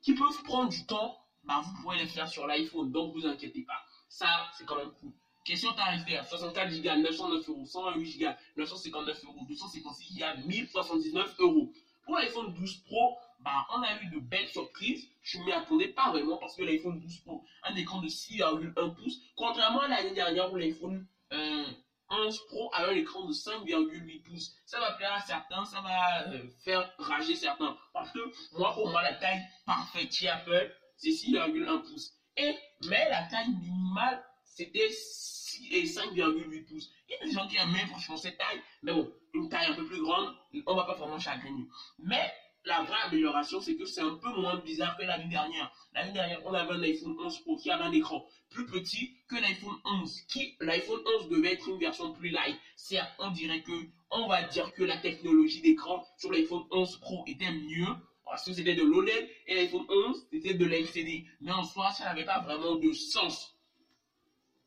qui 0.00 0.14
peuvent 0.14 0.42
prendre 0.44 0.70
du 0.70 0.86
temps. 0.86 1.18
Bah, 1.46 1.60
vous 1.64 1.80
pourrez 1.80 1.98
les 1.98 2.06
faire 2.06 2.28
sur 2.28 2.46
l'iPhone, 2.46 2.90
donc 2.90 3.14
vous 3.14 3.26
inquiétez 3.26 3.62
pas. 3.62 3.80
Ça, 4.08 4.26
c'est 4.56 4.64
quand 4.64 4.76
même 4.76 4.90
cool. 5.00 5.12
Question 5.44 5.72
tarifaire, 5.72 6.26
64 6.26 6.70
Go, 6.82 6.96
909 6.96 7.48
euros, 7.48 7.64
128 7.64 8.18
Go, 8.18 8.30
959 8.56 9.24
euros, 9.24 9.46
256 9.48 10.18
Go, 10.18 10.24
1079 10.44 11.34
euros. 11.38 11.72
Pour 12.04 12.16
l'iPhone 12.16 12.52
12 12.52 12.82
Pro, 12.86 13.16
bah, 13.40 13.66
on 13.74 13.82
a 13.82 14.00
eu 14.02 14.06
de 14.10 14.18
belles 14.18 14.48
surprises. 14.48 15.08
Je 15.22 15.38
ne 15.38 15.44
m'y 15.44 15.52
attendais 15.52 15.88
pas 15.88 16.10
vraiment 16.10 16.36
parce 16.38 16.56
que 16.56 16.62
l'iPhone 16.62 16.98
12 16.98 17.18
Pro 17.20 17.44
a 17.62 17.70
un 17.70 17.76
écran 17.76 18.00
de 18.00 18.08
6,1 18.08 18.94
pouces, 18.94 19.20
contrairement 19.36 19.82
à 19.82 19.88
l'année 19.88 20.14
dernière 20.14 20.52
où 20.52 20.56
l'iPhone 20.56 21.06
euh, 21.32 21.64
11 22.10 22.46
Pro 22.48 22.70
a 22.72 22.86
un 22.86 22.92
écran 22.92 23.24
de 23.26 23.32
5,8 23.32 24.22
pouces. 24.22 24.52
Ça 24.64 24.80
va 24.80 24.92
plaire 24.92 25.12
à 25.12 25.20
certains, 25.20 25.64
ça 25.64 25.80
va 25.80 26.28
euh, 26.28 26.48
faire 26.64 26.92
rager 26.98 27.34
certains. 27.34 27.76
Parce 27.92 28.10
que 28.12 28.18
moi, 28.58 28.72
pour 28.74 28.88
moi, 28.90 29.02
la 29.02 29.14
taille 29.14 29.42
parfaite 29.64 30.12
chez 30.12 30.28
Apple, 30.28 30.72
c'est 30.96 31.10
6,1 31.10 31.82
pouces. 31.82 32.12
Et, 32.36 32.54
mais 32.88 33.08
la 33.08 33.22
taille 33.24 33.48
minimale, 33.48 34.24
c'était 34.44 34.90
6 34.90 35.68
et 35.72 35.84
5,8 35.84 36.64
pouces. 36.66 36.90
Il 37.08 37.12
y 37.12 37.14
a 37.16 37.24
des 37.24 37.32
gens 37.32 37.48
qui 37.48 37.56
aiment 37.56 37.88
franchement 37.88 38.16
cette 38.16 38.38
taille. 38.38 38.60
Mais 38.82 38.92
bon, 38.92 39.12
une 39.34 39.48
taille 39.48 39.66
un 39.66 39.74
peu 39.74 39.86
plus 39.86 40.00
grande, 40.00 40.34
on 40.66 40.74
va 40.74 40.84
pas 40.84 40.94
vraiment 40.94 41.18
chagriner. 41.18 41.66
Mais 41.98 42.32
la 42.66 42.82
vraie 42.82 43.00
amélioration, 43.06 43.60
c'est 43.60 43.76
que 43.76 43.86
c'est 43.86 44.00
un 44.00 44.16
peu 44.16 44.28
moins 44.28 44.56
bizarre 44.58 44.96
que 44.96 45.04
l'année 45.04 45.28
dernière. 45.28 45.72
L'année 45.94 46.12
dernière, 46.12 46.44
on 46.44 46.52
avait 46.52 46.74
un 46.74 46.82
iPhone 46.82 47.16
11 47.18 47.40
Pro 47.40 47.56
qui 47.56 47.70
avait 47.70 47.84
un 47.84 47.92
écran 47.92 48.26
plus 48.50 48.66
petit 48.66 49.16
que 49.28 49.36
l'iPhone 49.36 49.76
11. 49.84 50.20
Qui, 50.28 50.56
l'iPhone 50.60 51.00
11 51.20 51.28
devait 51.28 51.52
être 51.52 51.68
une 51.68 51.78
version 51.78 52.12
plus 52.12 52.30
light. 52.30 52.58
Certes, 52.76 53.12
on 53.18 53.30
dirait 53.30 53.62
que, 53.62 53.72
on 54.10 54.26
va 54.26 54.42
dire 54.42 54.72
que 54.72 54.82
la 54.82 54.96
technologie 54.98 55.62
d'écran 55.62 56.04
sur 56.18 56.32
l'iPhone 56.32 56.64
11 56.70 56.96
Pro 57.00 57.24
était 57.26 57.52
mieux. 57.52 57.94
Parce 58.26 58.44
que 58.44 58.52
c'était 58.52 58.74
de 58.74 58.82
l'OLED 58.82 59.30
et 59.46 59.54
l'iPhone 59.54 59.86
11 59.88 60.26
c'était 60.32 60.54
de 60.54 60.64
l'LCD. 60.64 61.24
Mais 61.40 61.52
en 61.52 61.62
soi, 61.62 61.90
ça 61.92 62.04
n'avait 62.04 62.24
pas 62.24 62.40
vraiment 62.40 62.74
de 62.74 62.92
sens. 62.92 63.56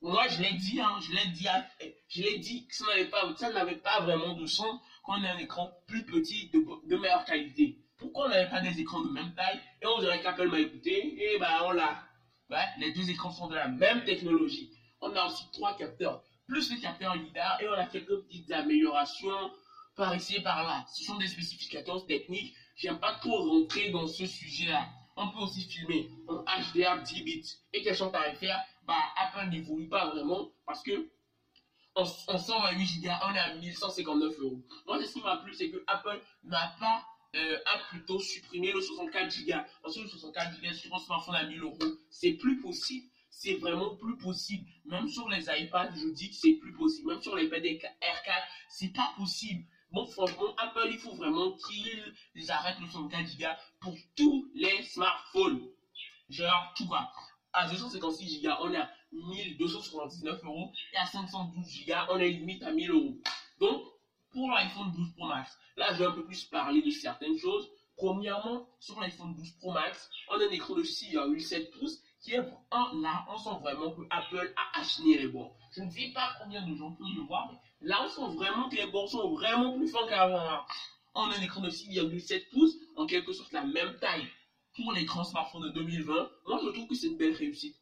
moi, 0.02 0.28
je 0.30 0.42
l'ai 0.42 0.54
dit, 0.54 0.80
hein, 0.80 0.98
je 1.02 1.12
l'ai 1.12 1.28
dit, 1.28 1.46
je 2.08 2.24
l'ai 2.24 2.38
dit 2.40 2.66
que 2.66 2.76
ça 2.76 2.86
n'avait 2.86 3.10
pas, 3.10 3.36
ça 3.36 3.52
n'avait 3.52 3.76
pas 3.76 4.00
vraiment 4.00 4.34
de 4.34 4.46
sens 4.46 4.80
qu'on 5.04 5.22
ait 5.24 5.30
un 5.30 5.38
écran 5.38 5.70
plus 5.88 6.06
petit, 6.06 6.50
de, 6.50 6.96
meilleure 6.96 7.26
qualité. 7.26 7.78
Pourquoi 7.98 8.28
on 8.28 8.30
n'avait 8.30 8.50
pas 8.50 8.62
des 8.62 8.80
écrans 8.80 9.02
de 9.02 9.12
même 9.12 9.36
taille 9.36 9.60
et 9.82 9.86
on 9.86 10.00
dirait 10.00 10.22
qu'Apple 10.22 10.48
m'a 10.48 10.60
écouté 10.60 11.34
et 11.34 11.38
bah 11.38 11.64
on 11.66 11.72
l'a. 11.72 12.02
Ouais, 12.50 12.66
les 12.80 12.94
deux 12.94 13.10
écrans 13.10 13.30
sont 13.30 13.48
de 13.48 13.56
la 13.56 13.68
même 13.68 14.06
technologie. 14.06 14.72
On 15.02 15.14
a 15.16 15.26
aussi 15.26 15.44
trois 15.52 15.76
capteurs, 15.76 16.24
plus 16.48 16.72
les 16.72 16.80
capteurs 16.80 17.16
LIDAR 17.16 17.62
et 17.62 17.68
on 17.68 17.74
a 17.74 17.86
quelques 17.86 18.22
petites 18.24 18.52
améliorations 18.52 19.52
par 19.96 20.16
ici 20.16 20.38
et 20.38 20.42
par 20.42 20.64
là. 20.64 20.86
Ce 20.88 21.04
sont 21.04 21.18
des 21.18 21.28
spécifications 21.28 22.00
techniques. 22.00 22.56
J'aime 22.80 22.98
pas 22.98 23.16
trop 23.16 23.38
rentrer 23.38 23.90
dans 23.90 24.08
ce 24.08 24.26
sujet-là. 24.26 24.88
On 25.18 25.28
peut 25.28 25.40
aussi 25.40 25.64
filmer 25.64 26.10
en 26.30 26.46
HDR 26.46 27.04
10 27.04 27.24
bits. 27.24 27.58
Et 27.74 27.84
question 27.84 28.10
tarifaire, 28.10 28.58
bah, 28.88 28.96
Apple 29.18 29.50
n'évolue 29.50 29.90
pas 29.90 30.10
vraiment 30.12 30.50
parce 30.66 30.82
que 30.82 31.10
en, 31.96 32.06
128 32.06 33.02
Go, 33.02 33.10
on 33.28 33.36
est 33.36 33.40
à 33.40 33.54
1159 33.56 34.40
euros. 34.40 34.62
Moi, 34.88 35.06
ce 35.06 35.12
qui 35.12 35.20
m'a 35.20 35.36
plu, 35.38 35.54
c'est 35.54 35.70
que 35.70 35.84
Apple 35.88 36.22
n'a 36.46 36.74
pas 36.80 37.06
euh, 37.36 37.58
a 37.66 37.80
plutôt 37.90 38.20
supprimé 38.22 38.72
le 38.72 38.80
64 38.80 39.46
Go. 39.46 39.54
Parce 39.84 39.96
que 39.96 40.00
le 40.00 40.08
64 40.08 40.62
Go 40.62 40.74
sur 40.74 40.96
un 40.96 41.00
smartphone 41.00 41.36
à 41.36 41.44
1000 41.48 41.62
euros, 41.62 41.78
c'est 42.10 42.34
plus 42.34 42.62
possible. 42.62 43.06
C'est 43.30 43.56
vraiment 43.56 43.98
plus 43.98 44.18
possible. 44.18 44.66
Même 44.86 45.10
sur 45.10 45.28
les 45.28 45.48
iPads, 45.50 45.96
je 45.98 46.08
dis 46.14 46.30
que 46.30 46.36
c'est 46.36 46.54
plus 46.54 46.72
possible. 46.72 47.10
Même 47.10 47.22
sur 47.22 47.36
les 47.36 47.44
l'iPad 47.44 47.62
R4, 47.62 48.44
c'est 48.70 48.94
pas 48.94 49.14
possible. 49.18 49.66
Bon, 49.92 50.06
franchement, 50.06 50.54
Apple, 50.58 50.88
il 50.92 51.00
faut 51.00 51.16
vraiment 51.16 51.52
qu'ils 51.54 52.52
arrêtent 52.52 52.80
le 52.80 52.88
64 52.88 53.38
Go 53.40 53.46
pour 53.80 53.96
tous 54.16 54.52
les 54.54 54.84
smartphones. 54.84 55.68
Genre, 56.30 56.74
tout 56.78 56.88
va. 56.88 57.12
À 57.54 57.68
256 57.68 58.44
Go, 58.44 58.50
on 58.62 58.72
est 58.72 58.78
à 58.78 58.92
1279 59.12 60.44
euros. 60.44 60.72
Et 60.94 60.98
à 60.98 61.08
512 61.08 61.86
Go, 61.88 61.94
on 62.10 62.20
est 62.20 62.30
limite 62.30 62.62
à 62.62 62.72
1000 62.72 62.92
euros. 62.92 63.18
Donc, 63.60 63.82
pour 64.32 64.52
l'iPhone 64.52 64.92
12 64.96 65.14
Pro 65.16 65.28
Max, 65.28 65.58
là, 65.76 65.92
je 65.94 66.00
vais 66.00 66.06
un 66.06 66.12
peu 66.12 66.24
plus 66.24 66.44
parler 66.46 66.84
de 66.84 66.92
certaines 66.92 67.38
choses. 67.40 67.68
Premièrement, 67.98 68.70
sur 68.80 69.00
l'iPhone 69.00 69.34
12 69.36 69.52
Pro 69.54 69.72
Max, 69.72 70.08
on 70.30 70.40
a 70.40 70.46
un 70.46 70.50
écran 70.52 70.76
de 70.76 70.84
6,7 70.84 71.72
pouces 71.72 72.00
qui 72.22 72.34
est 72.34 72.40
un, 72.72 73.02
là, 73.02 73.26
on 73.30 73.38
sent 73.38 73.58
vraiment 73.62 73.92
que 73.92 74.02
Apple 74.12 74.54
a 74.56 74.80
acheté 74.80 75.18
les 75.18 75.28
bords. 75.28 75.59
Je 75.72 75.82
ne 75.82 75.90
sais 75.90 76.12
pas 76.14 76.34
combien 76.42 76.66
de 76.66 76.76
gens 76.76 76.92
peuvent 76.92 77.16
le 77.16 77.22
voir, 77.22 77.52
mais 77.52 77.88
là, 77.88 78.04
on 78.04 78.10
sent 78.10 78.36
vraiment 78.36 78.70
que 78.70 78.76
les 78.76 78.88
bords 78.88 79.10
sont 79.10 79.34
vraiment 79.34 79.74
plus 79.78 79.88
fins 79.88 80.08
qu'avant. 80.08 80.66
On 81.14 81.30
a 81.30 81.36
un 81.36 81.42
écran 81.42 81.62
de 81.62 81.70
6,7 81.70 82.50
pouces, 82.50 82.76
en 82.96 83.06
quelque 83.06 83.34
sorte 83.34 83.52
la 83.52 83.64
même 83.64 83.98
taille 84.00 84.28
pour 84.76 84.92
l'écran 84.94 85.24
smartphone 85.24 85.64
de 85.64 85.70
2020. 85.70 86.32
Moi, 86.48 86.60
je 86.64 86.70
trouve 86.70 86.88
que 86.88 86.96
c'est 86.96 87.08
une 87.08 87.18
belle 87.18 87.36
réussite. 87.36 87.76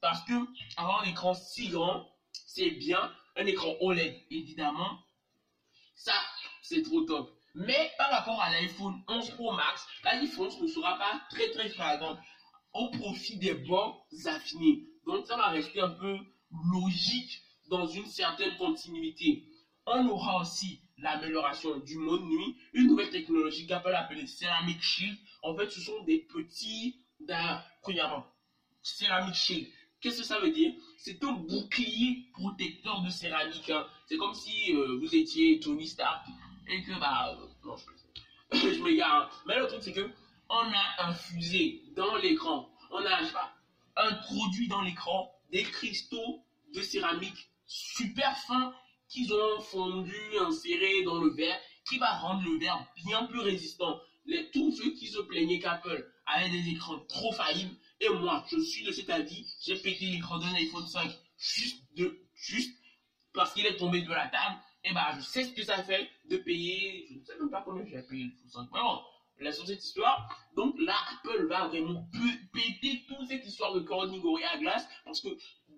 Parce 0.00 0.22
que 0.24 0.32
avoir 0.76 1.02
un 1.02 1.06
écran 1.06 1.34
si 1.34 1.68
grand, 1.68 2.08
c'est 2.46 2.70
bien. 2.70 3.10
Un 3.36 3.46
écran 3.46 3.74
OLED, 3.80 4.14
évidemment, 4.30 4.98
ça, 5.94 6.12
c'est 6.62 6.82
trop 6.82 7.02
top. 7.02 7.32
Mais 7.54 7.90
par 7.98 8.10
rapport 8.10 8.40
à 8.40 8.50
l'iPhone 8.50 9.00
11 9.08 9.30
Pro 9.30 9.52
Max, 9.52 9.86
la 10.04 10.18
différence 10.18 10.60
ne 10.60 10.66
sera 10.66 10.98
pas 10.98 11.20
très 11.30 11.50
très 11.50 11.68
flagrante 11.68 12.18
au 12.72 12.90
profit 12.90 13.38
des 13.38 13.54
bords 13.54 14.06
affinés. 14.26 14.84
Donc 15.06 15.26
ça 15.26 15.36
va 15.36 15.48
rester 15.48 15.80
un 15.80 15.90
peu 15.90 16.18
logique 16.72 17.42
dans 17.68 17.86
une 17.86 18.06
certaine 18.06 18.56
continuité. 18.56 19.44
On 19.86 20.06
aura 20.06 20.40
aussi 20.40 20.80
l'amélioration 20.98 21.78
du 21.78 21.96
mode 21.96 22.22
nuit, 22.22 22.56
une 22.72 22.86
nouvelle 22.86 23.10
technologie 23.10 23.66
qu'Apple 23.66 23.94
appelle 23.94 24.26
Ceramic 24.26 24.80
Shield. 24.80 25.16
En 25.42 25.54
fait, 25.54 25.68
ce 25.70 25.80
sont 25.80 26.02
des 26.04 26.18
petits, 26.18 26.96
premièrement, 27.82 28.24
Ceramic 28.82 29.34
Shield. 29.34 29.66
Qu'est-ce 30.00 30.18
que 30.18 30.24
ça 30.24 30.38
veut 30.38 30.50
dire? 30.50 30.74
C'est 30.98 31.24
un 31.24 31.32
bouclier 31.32 32.28
protecteur 32.34 33.00
de 33.00 33.08
céramique. 33.08 33.70
Hein. 33.70 33.86
C'est 34.06 34.18
comme 34.18 34.34
si 34.34 34.74
euh, 34.74 34.98
vous 34.98 35.14
étiez 35.14 35.58
Tony 35.60 35.86
Stark 35.86 36.26
et 36.68 36.82
que, 36.82 36.92
bah, 37.00 37.34
euh, 37.40 37.46
non, 37.64 37.74
je, 38.52 38.58
je 38.74 38.82
m'égare. 38.82 39.30
Mais 39.46 39.58
le 39.58 39.66
truc, 39.66 39.82
c'est 39.82 39.94
que 39.94 40.10
on 40.50 40.54
a 40.56 41.08
infusé 41.08 41.82
dans 41.96 42.16
l'écran, 42.16 42.68
on 42.90 43.02
a 43.02 43.18
introduit 43.96 44.68
dans 44.68 44.82
l'écran 44.82 45.33
des 45.54 45.62
cristaux 45.62 46.44
de 46.74 46.82
céramique 46.82 47.48
super 47.64 48.36
fins 48.38 48.74
qu'ils 49.08 49.32
ont 49.32 49.60
fondu, 49.60 50.20
insérés 50.40 51.04
dans 51.04 51.20
le 51.20 51.30
verre, 51.30 51.60
qui 51.88 51.96
va 51.98 52.10
rendre 52.18 52.42
le 52.42 52.58
verre 52.58 52.84
bien 53.06 53.24
plus 53.26 53.38
résistant. 53.38 54.00
Les, 54.26 54.50
tous 54.50 54.72
ceux 54.72 54.90
qui 54.94 55.06
se 55.06 55.20
plaignaient 55.20 55.60
qu'Apple 55.60 56.10
avait 56.26 56.48
des 56.48 56.70
écrans 56.70 56.98
trop 57.08 57.30
faillibles, 57.30 57.76
et 58.00 58.08
moi, 58.08 58.44
je 58.50 58.58
suis 58.58 58.84
de 58.84 58.90
cet 58.90 59.08
avis, 59.10 59.46
j'ai 59.64 59.76
pété 59.76 60.06
l'écran 60.06 60.38
d'un 60.38 60.52
iPhone 60.54 60.86
5 60.86 61.08
juste, 61.38 61.84
de, 61.94 62.18
juste 62.34 62.76
parce 63.32 63.52
qu'il 63.54 63.66
est 63.66 63.76
tombé 63.76 64.02
de 64.02 64.10
la 64.10 64.26
table, 64.26 64.58
et 64.82 64.92
bah 64.92 65.14
je 65.16 65.22
sais 65.22 65.44
ce 65.44 65.52
que 65.52 65.62
ça 65.62 65.84
fait 65.84 66.08
de 66.28 66.36
payer, 66.36 67.06
je 67.08 67.14
ne 67.14 67.24
sais 67.24 67.38
même 67.38 67.50
pas 67.50 67.62
combien 67.64 67.84
j'ai 67.86 68.02
payé 68.02 68.24
l'iPhone 68.24 68.50
5, 68.50 68.68
mais 68.72 68.80
laissons 69.40 69.66
cette 69.66 69.82
histoire. 69.82 70.28
Donc 70.56 70.74
là, 70.78 70.94
Apple 71.12 71.46
va 71.46 71.66
vraiment 71.66 72.08
péter 72.52 73.04
toute 73.08 73.26
cette 73.28 73.44
histoire 73.44 73.72
de 73.72 73.80
Corning 73.80 74.20
Gorilla 74.20 74.56
Glass 74.58 74.86
parce 75.04 75.20
que 75.20 75.28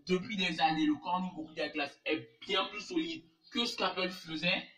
depuis 0.07 0.37
des 0.37 0.61
années, 0.61 0.87
le 0.87 0.95
Corning 0.95 1.33
Gorilla 1.35 1.69
Glass 1.69 1.99
est 2.05 2.29
bien 2.47 2.65
plus 2.67 2.81
solide 2.81 3.23
que 3.51 3.65
ce 3.65 3.77
qu'Apple 3.77 4.09
faisait. 4.09 4.69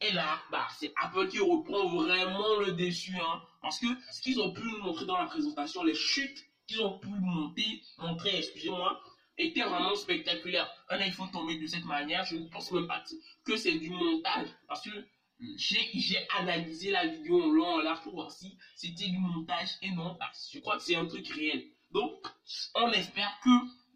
Et 0.00 0.12
là, 0.12 0.38
bah, 0.50 0.66
c'est 0.78 0.92
Apple 0.96 1.28
qui 1.28 1.38
reprend 1.38 1.88
vraiment 1.88 2.56
le 2.56 2.72
dessus, 2.72 3.16
hein, 3.16 3.42
parce 3.62 3.78
que 3.78 3.86
ce 4.12 4.20
qu'ils 4.20 4.40
ont 4.40 4.52
pu 4.52 4.62
nous 4.62 4.78
montrer 4.78 5.06
dans 5.06 5.16
la 5.16 5.26
présentation, 5.26 5.82
les 5.82 5.94
chutes 5.94 6.44
qu'ils 6.66 6.82
ont 6.82 6.98
pu 6.98 7.08
monter, 7.08 7.80
montrer, 7.98 8.36
excusez-moi, 8.38 9.00
étaient 9.38 9.62
vraiment 9.62 9.94
spectaculaires. 9.94 10.68
Un 10.88 10.98
iPhone 10.98 11.30
tombé 11.30 11.56
de 11.58 11.66
cette 11.66 11.84
manière, 11.84 12.24
je 12.24 12.36
ne 12.36 12.48
pense 12.48 12.70
même 12.72 12.86
pas 12.86 13.02
que 13.44 13.56
c'est 13.56 13.78
du 13.78 13.90
montage, 13.90 14.48
parce 14.66 14.82
que 14.82 14.90
j'ai 15.56 16.26
analysé 16.38 16.90
la 16.90 17.06
vidéo 17.06 17.42
en 17.42 17.48
long, 17.48 17.86
en 17.86 17.96
pour 18.02 18.14
voir 18.14 18.30
si 18.30 18.56
c'était 18.76 19.08
du 19.08 19.18
montage 19.18 19.70
et 19.82 19.90
non, 19.90 20.14
parce 20.16 20.48
que 20.48 20.58
je 20.58 20.60
crois 20.60 20.76
que 20.76 20.82
c'est 20.82 20.96
un 20.96 21.06
truc 21.06 21.28
réel. 21.28 21.64
Donc, 21.92 22.26
on 22.74 22.90
espère 22.92 23.38
que 23.42 23.50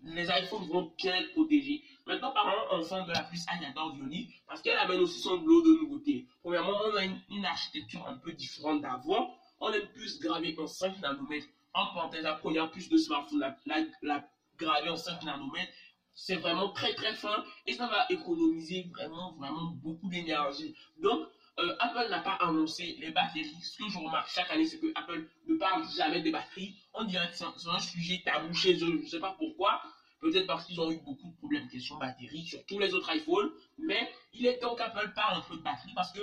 les 0.05 0.27
iPhones 0.27 0.67
vont 0.69 0.93
bien 0.97 1.15
être 1.17 1.33
protégés. 1.33 1.83
Maintenant, 2.07 2.33
parlons 2.33 2.81
ensemble 2.81 3.09
de 3.09 3.13
la 3.13 3.25
puce 3.25 3.45
Agnador 3.49 3.95
Bionic, 3.95 4.43
parce 4.47 4.63
qu'elle 4.63 4.79
amène 4.79 5.01
aussi 5.01 5.21
son 5.21 5.37
lot 5.37 5.63
de 5.63 5.81
nouveautés. 5.83 6.27
Premièrement, 6.43 6.79
on 6.87 6.97
a 6.97 7.05
une, 7.05 7.45
architecture 7.45 8.07
un 8.07 8.17
peu 8.17 8.33
différente 8.33 8.81
d'avant. 8.83 9.35
On 9.61 9.69
a 9.69 9.77
une 9.77 9.89
puce 9.89 10.21
gravée 10.21 10.57
en 10.59 10.67
5 10.67 11.01
nanomètres. 11.01 11.49
En 11.75 11.87
parenthèse, 11.87 12.23
la 12.23 12.35
première 12.35 12.71
puce 12.71 12.89
de 12.89 12.97
smartphone, 12.97 13.41
la, 13.41 13.85
la 14.03 14.29
gravée 14.57 14.89
en 14.89 14.97
5 14.97 15.23
nanomètres, 15.25 15.73
c'est 16.19 16.35
vraiment 16.35 16.71
très 16.71 16.95
très 16.95 17.15
fin 17.15 17.45
et 17.65 17.73
ça 17.75 17.87
va 17.87 18.05
économiser 18.11 18.91
vraiment 18.93 19.35
vraiment 19.39 19.71
beaucoup 19.83 20.09
d'énergie. 20.09 20.75
Donc 21.01 21.29
euh, 21.61 21.77
Apple 21.79 22.09
n'a 22.11 22.19
pas 22.19 22.37
annoncé 22.41 22.97
les 23.01 23.13
batteries. 23.13 23.45
Ce 23.63 23.79
que 23.79 23.89
je 23.89 23.99
remarque 23.99 24.29
chaque 24.29 24.51
année, 24.51 24.67
c'est 24.67 24.81
que 24.81 24.91
Apple 24.97 25.29
ne 25.47 25.55
parle 25.55 25.89
jamais 25.97 26.21
des 26.21 26.33
batteries. 26.33 26.77
On 26.93 27.05
dirait 27.05 27.31
que 27.31 27.37
c'est 27.37 27.45
un, 27.45 27.79
sujet 27.79 28.21
tabou 28.25 28.53
chez 28.53 28.75
eux. 28.75 28.99
Je 28.99 29.05
ne 29.05 29.07
sais 29.07 29.21
pas 29.21 29.37
pourquoi. 29.39 29.81
Peut-être 30.21 30.49
parce 30.49 30.65
qu'ils 30.67 30.81
ont 30.81 30.91
eu 30.91 30.99
beaucoup 30.99 31.31
de 31.31 31.37
problèmes 31.37 31.69
question 31.69 31.97
batterie 31.99 32.45
sur 32.45 32.67
tous 32.67 32.81
les 32.81 32.93
autres 32.95 33.15
iPhones. 33.15 33.51
Mais 33.79 34.11
il 34.33 34.45
est 34.47 34.59
temps 34.59 34.75
qu'Apple 34.75 35.13
parle 35.15 35.39
un 35.39 35.43
peu 35.43 35.57
de 35.57 35.63
batterie 35.63 35.93
parce 35.95 36.13
que, 36.13 36.21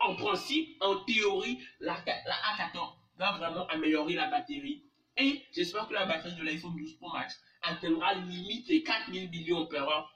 en 0.00 0.14
principe, 0.14 0.76
en 0.82 0.96
théorie, 1.04 1.58
la, 1.80 1.96
la 2.06 2.34
A14 2.34 2.92
va 3.16 3.32
vraiment 3.38 3.66
améliorer 3.68 4.12
la 4.12 4.28
batterie. 4.28 4.84
Et 5.16 5.42
j'espère 5.52 5.88
que 5.88 5.94
la 5.94 6.04
batterie 6.04 6.36
de 6.36 6.42
l'iPhone 6.44 6.76
12 6.76 6.96
Pro 6.96 7.10
Max 7.12 7.42
atteindra 7.68 8.14
limite 8.14 8.68
les 8.68 8.82
4000 8.82 9.30
millions 9.30 9.66
par 9.66 9.88
heure 9.88 10.12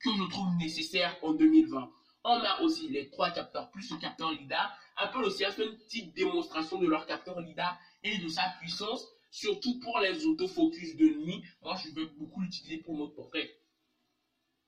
que 0.00 0.10
je 0.14 0.22
trouve 0.24 0.54
nécessaire 0.56 1.16
en 1.22 1.32
2020. 1.32 1.90
On 2.24 2.30
a 2.30 2.60
aussi 2.60 2.88
les 2.88 3.08
trois 3.10 3.30
capteurs 3.30 3.70
plus 3.70 3.90
le 3.90 3.96
capteur 3.96 4.30
LIDAR. 4.30 4.76
Apple 4.96 5.24
aussi 5.24 5.44
a 5.44 5.50
fait 5.50 5.64
une 5.64 5.76
petite 5.76 6.14
démonstration 6.14 6.78
de 6.78 6.86
leur 6.86 7.06
capteur 7.06 7.40
LIDAR 7.40 7.78
et 8.02 8.18
de 8.18 8.28
sa 8.28 8.42
puissance, 8.60 9.06
surtout 9.30 9.78
pour 9.80 9.98
les 10.00 10.26
autofocus 10.26 10.96
de 10.96 11.06
nuit. 11.06 11.42
Moi, 11.62 11.76
je 11.82 11.90
vais 11.90 12.06
beaucoup 12.18 12.40
l'utiliser 12.40 12.78
pour 12.78 12.94
mon 12.94 13.08
portrait. 13.08 13.50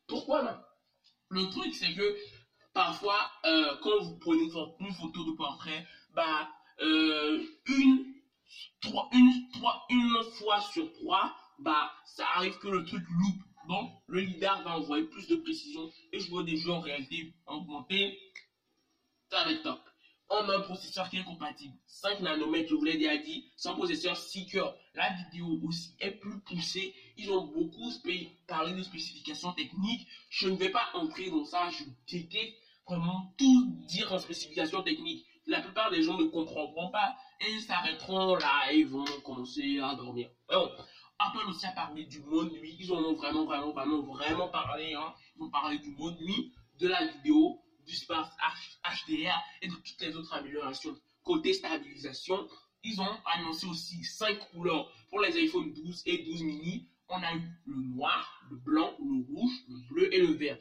Pourquoi 0.07 0.65
Le 1.29 1.49
truc, 1.51 1.75
c'est 1.75 1.93
que 1.95 2.17
parfois, 2.73 3.31
euh, 3.45 3.77
quand 3.83 4.01
vous 4.01 4.19
prenez 4.19 4.49
une 4.81 4.93
photo 4.93 5.25
de 5.25 5.33
portrait, 5.33 5.87
bah, 6.11 6.49
euh, 6.81 7.43
une, 7.67 8.15
trois, 8.81 9.09
une, 9.13 9.49
trois, 9.53 9.85
une 9.91 10.23
fois 10.39 10.61
sur 10.61 10.91
trois, 10.93 11.35
bah, 11.59 11.93
ça 12.05 12.27
arrive 12.35 12.59
que 12.59 12.69
le 12.69 12.85
truc 12.85 13.03
loupe. 13.09 13.43
Donc, 13.69 13.91
le 14.07 14.21
LIDAR 14.21 14.63
va 14.63 14.77
envoyer 14.77 15.05
plus 15.05 15.29
de 15.29 15.37
précision 15.37 15.89
et 16.13 16.19
je 16.19 16.29
vois 16.29 16.43
des 16.43 16.57
jeux 16.57 16.73
en 16.73 16.81
réalité 16.81 17.33
augmentée. 17.47 18.19
Ça 19.31 19.45
va 19.45 19.53
être 19.53 19.63
top. 19.63 19.81
On 20.35 20.49
a 20.49 20.57
un 20.57 20.61
processeur 20.61 21.11
qui 21.11 21.19
est 21.19 21.25
compatible. 21.25 21.75
5 21.87 22.21
nanomètres, 22.21 22.71
je 22.71 22.75
vous 22.75 22.85
l'ai 22.85 22.97
déjà 22.97 23.17
dit. 23.19 23.45
Un 23.67 23.75
processeur 23.75 24.17
6 24.17 24.47
cœurs. 24.47 24.75
La 24.95 25.11
vidéo 25.11 25.59
aussi 25.63 25.95
est 26.01 26.13
plus 26.13 26.41
poussée. 26.41 26.95
Ils 27.19 27.31
ont 27.31 27.45
beaucoup 27.45 27.91
parlé 28.47 28.73
de 28.73 28.83
spécifications 28.83 29.53
techniques. 29.53 30.07
Je 30.31 30.49
ne 30.49 30.57
vais 30.57 30.71
pas 30.71 30.89
entrer 30.95 31.29
dans 31.29 31.45
ça. 31.45 31.69
Je 31.71 31.85
déteste 32.11 32.55
vraiment 32.87 33.35
tout 33.37 33.77
dire 33.89 34.13
en 34.13 34.19
spécifications 34.19 34.83
techniques. 34.83 35.27
La 35.47 35.61
plupart 35.61 35.91
des 35.91 36.03
gens 36.03 36.17
ne 36.17 36.25
comprendront 36.25 36.91
pas 36.91 37.15
et 37.41 37.61
s'arrêteront 37.61 38.37
là 38.37 38.73
et 38.73 38.85
vont 38.85 39.05
commencer 39.25 39.81
à 39.81 39.95
dormir. 39.95 40.31
bon, 40.49 40.71
Apple 41.19 41.49
aussi 41.49 41.67
a 41.67 41.73
parlé 41.73 42.05
du 42.05 42.21
mode 42.21 42.53
nuit. 42.53 42.77
Ils 42.79 42.93
en 42.93 43.03
ont 43.05 43.15
vraiment, 43.15 43.45
vraiment, 43.45 43.73
vraiment, 43.73 44.03
vraiment 44.03 44.49
parlé. 44.49 44.95
Hein. 44.95 45.15
Ils 45.37 45.43
ont 45.43 45.51
parlé 45.51 45.79
du 45.79 45.91
mode 45.91 46.21
nuit, 46.21 46.53
de 46.79 46.89
la 46.89 47.07
vidéo, 47.07 47.63
du 47.87 47.95
Spark 47.95 48.33
HDR 48.85 49.39
et 49.61 49.69
de 49.69 49.75
toutes 49.75 50.01
les 50.01 50.17
autres 50.17 50.35
améliorations. 50.35 50.97
Côté 51.23 51.53
stabilisation, 51.53 52.49
ils 52.85 53.01
ont 53.01 53.17
annoncé 53.27 53.67
aussi 53.67 54.03
5 54.05 54.51
couleurs 54.51 54.91
pour 55.11 55.21
les 55.21 55.37
iPhone 55.37 55.73
12 55.73 56.03
et 56.07 56.25
12 56.25 56.43
mini. 56.43 56.89
On 57.09 57.23
a 57.23 57.35
eu 57.35 57.43
le 57.67 57.83
noir, 57.95 58.43
le 58.51 58.57
blanc, 58.57 58.95
le 58.99 59.25
rouge, 59.27 59.53
le 59.69 59.89
bleu 59.89 60.15
et 60.15 60.19
le 60.19 60.33
vert. 60.33 60.59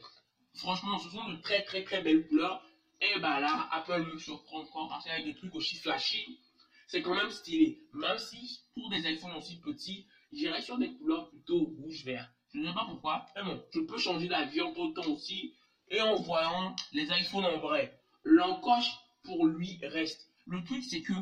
Franchement, 0.54 0.98
ce 0.98 1.08
sont 1.08 1.28
de 1.28 1.36
très 1.36 1.62
très 1.62 1.82
très 1.82 2.02
belles 2.02 2.26
couleurs. 2.26 2.62
Et 3.00 3.18
bah 3.18 3.40
là, 3.40 3.68
Apple 3.72 4.06
nous 4.12 4.18
surprend 4.18 4.60
encore 4.60 4.88
parce 4.88 5.04
qu'il 5.04 5.12
y 5.12 5.16
a 5.16 5.24
des 5.24 5.34
trucs 5.34 5.54
aussi 5.54 5.76
flashy. 5.76 6.38
C'est 6.86 7.02
quand 7.02 7.14
même 7.14 7.30
stylé. 7.30 7.80
Même 7.94 8.18
si 8.18 8.60
pour 8.74 8.90
des 8.90 9.10
iPhones 9.10 9.32
aussi 9.32 9.60
petits, 9.60 10.06
j'irais 10.32 10.60
sur 10.60 10.78
des 10.78 10.92
couleurs 10.94 11.28
plutôt 11.28 11.74
rouge-vert. 11.80 12.30
Je 12.52 12.58
ne 12.58 12.66
sais 12.66 12.74
pas 12.74 12.84
pourquoi. 12.86 13.26
Mais 13.36 13.44
bon, 13.44 13.62
je 13.72 13.80
peux 13.80 13.98
changer 13.98 14.28
d'avis 14.28 14.60
en 14.60 14.72
tout 14.72 14.92
temps 14.92 15.10
aussi. 15.10 15.54
Et 15.88 16.00
en 16.00 16.16
voyant 16.16 16.74
les 16.92 17.04
iPhones 17.04 17.44
en 17.44 17.58
vrai, 17.58 18.00
l'encoche 18.24 18.90
pour 19.24 19.46
lui 19.46 19.78
reste. 19.82 20.28
Le 20.46 20.62
truc, 20.64 20.82
c'est 20.82 21.02
que 21.02 21.12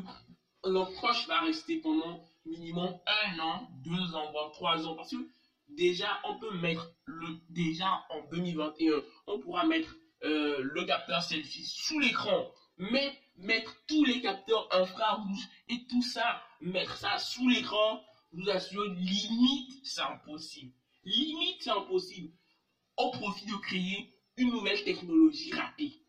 l'encoche 0.63 1.27
va 1.27 1.41
rester 1.41 1.77
pendant 1.77 2.23
minimum 2.45 2.97
un 3.05 3.39
an, 3.39 3.67
deux 3.83 4.15
ans, 4.15 4.31
voire 4.31 4.51
trois 4.51 4.85
ans. 4.87 4.95
Parce 4.95 5.11
que 5.11 5.27
déjà, 5.69 6.19
on 6.25 6.37
peut 6.39 6.57
mettre 6.57 6.91
le, 7.05 7.27
déjà 7.49 8.05
en 8.09 8.21
2021, 8.31 9.01
on 9.27 9.39
pourra 9.39 9.65
mettre 9.65 9.95
euh, 10.23 10.59
le 10.61 10.85
capteur 10.85 11.21
selfie 11.23 11.65
sous 11.65 11.99
l'écran, 11.99 12.51
mais 12.77 13.17
mettre 13.37 13.75
tous 13.87 14.05
les 14.05 14.21
capteurs 14.21 14.67
infrarouges 14.71 15.47
et 15.67 15.85
tout 15.87 16.01
ça, 16.01 16.41
mettre 16.61 16.95
ça 16.97 17.17
sous 17.17 17.47
l'écran, 17.49 18.03
vous 18.33 18.49
assure, 18.49 18.85
limite, 18.85 19.71
c'est 19.83 20.01
impossible. 20.01 20.71
Limite, 21.03 21.63
c'est 21.63 21.71
impossible. 21.71 22.31
Au 22.97 23.11
profit 23.11 23.45
de 23.45 23.55
créer 23.55 24.13
une 24.37 24.49
nouvelle 24.49 24.83
technologie 24.83 25.53
ratée. 25.53 26.01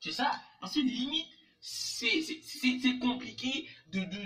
C'est 0.00 0.12
ça. 0.12 0.30
Parce 0.60 0.74
que 0.74 0.80
limite, 0.80 1.28
c'est 1.60 2.98
compliqué 3.00 3.68
de... 3.88 4.00
de 4.00 4.18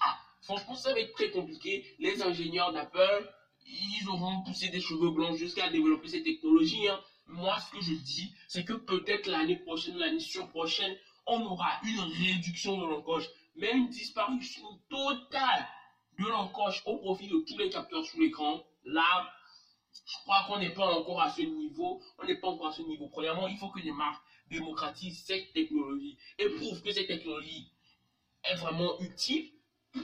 ah, 0.00 0.18
franchement, 0.42 0.74
ça 0.74 0.92
va 0.92 1.00
être 1.00 1.14
très 1.14 1.30
compliqué. 1.30 1.84
Les 1.98 2.22
ingénieurs 2.22 2.72
d'Apple, 2.72 3.32
ils 3.66 4.08
auront 4.08 4.42
poussé 4.42 4.68
des 4.68 4.80
cheveux 4.80 5.10
blancs 5.10 5.36
jusqu'à 5.36 5.70
développer 5.70 6.08
ces 6.08 6.22
technologies. 6.22 6.88
Hein. 6.88 7.00
Moi, 7.26 7.56
ce 7.60 7.70
que 7.76 7.84
je 7.84 7.94
dis, 7.94 8.34
c'est 8.48 8.64
que 8.64 8.72
peut-être 8.72 9.26
l'année 9.26 9.56
prochaine, 9.56 9.96
l'année 9.98 10.20
surprochaine, 10.20 10.96
on 11.26 11.40
aura 11.42 11.80
une 11.84 12.00
réduction 12.00 12.76
de 12.78 12.86
l'encoche, 12.86 13.28
mais 13.56 13.72
une 13.72 13.88
disparition 13.88 14.80
totale 14.88 15.68
de 16.20 16.28
l'encoche 16.28 16.82
au 16.84 16.96
profit 16.98 17.28
de 17.28 17.38
tous 17.48 17.56
les 17.56 17.70
capteurs 17.70 18.04
sous 18.04 18.20
l'écran. 18.20 18.62
Là, 18.84 19.32
je 19.92 20.16
crois 20.22 20.44
qu'on 20.46 20.58
n'est 20.58 20.74
pas 20.74 20.86
encore 20.86 21.22
à 21.22 21.30
ce 21.30 21.40
niveau. 21.42 22.00
On 22.18 22.26
n'est 22.26 22.36
pas 22.36 22.48
encore 22.48 22.68
à 22.68 22.72
ce 22.72 22.82
niveau. 22.82 23.08
Premièrement, 23.08 23.48
il 23.48 23.56
faut 23.56 23.70
que 23.70 23.80
les 23.80 23.92
marques 23.92 24.22
démocratisent 24.50 25.24
cette 25.24 25.52
technologie 25.52 26.18
et 26.38 26.48
prouvent 26.50 26.82
que 26.82 26.90
cette 26.90 27.06
technologie 27.06 27.72
est 28.44 28.56
vraiment 28.56 29.00
utile. 29.00 29.50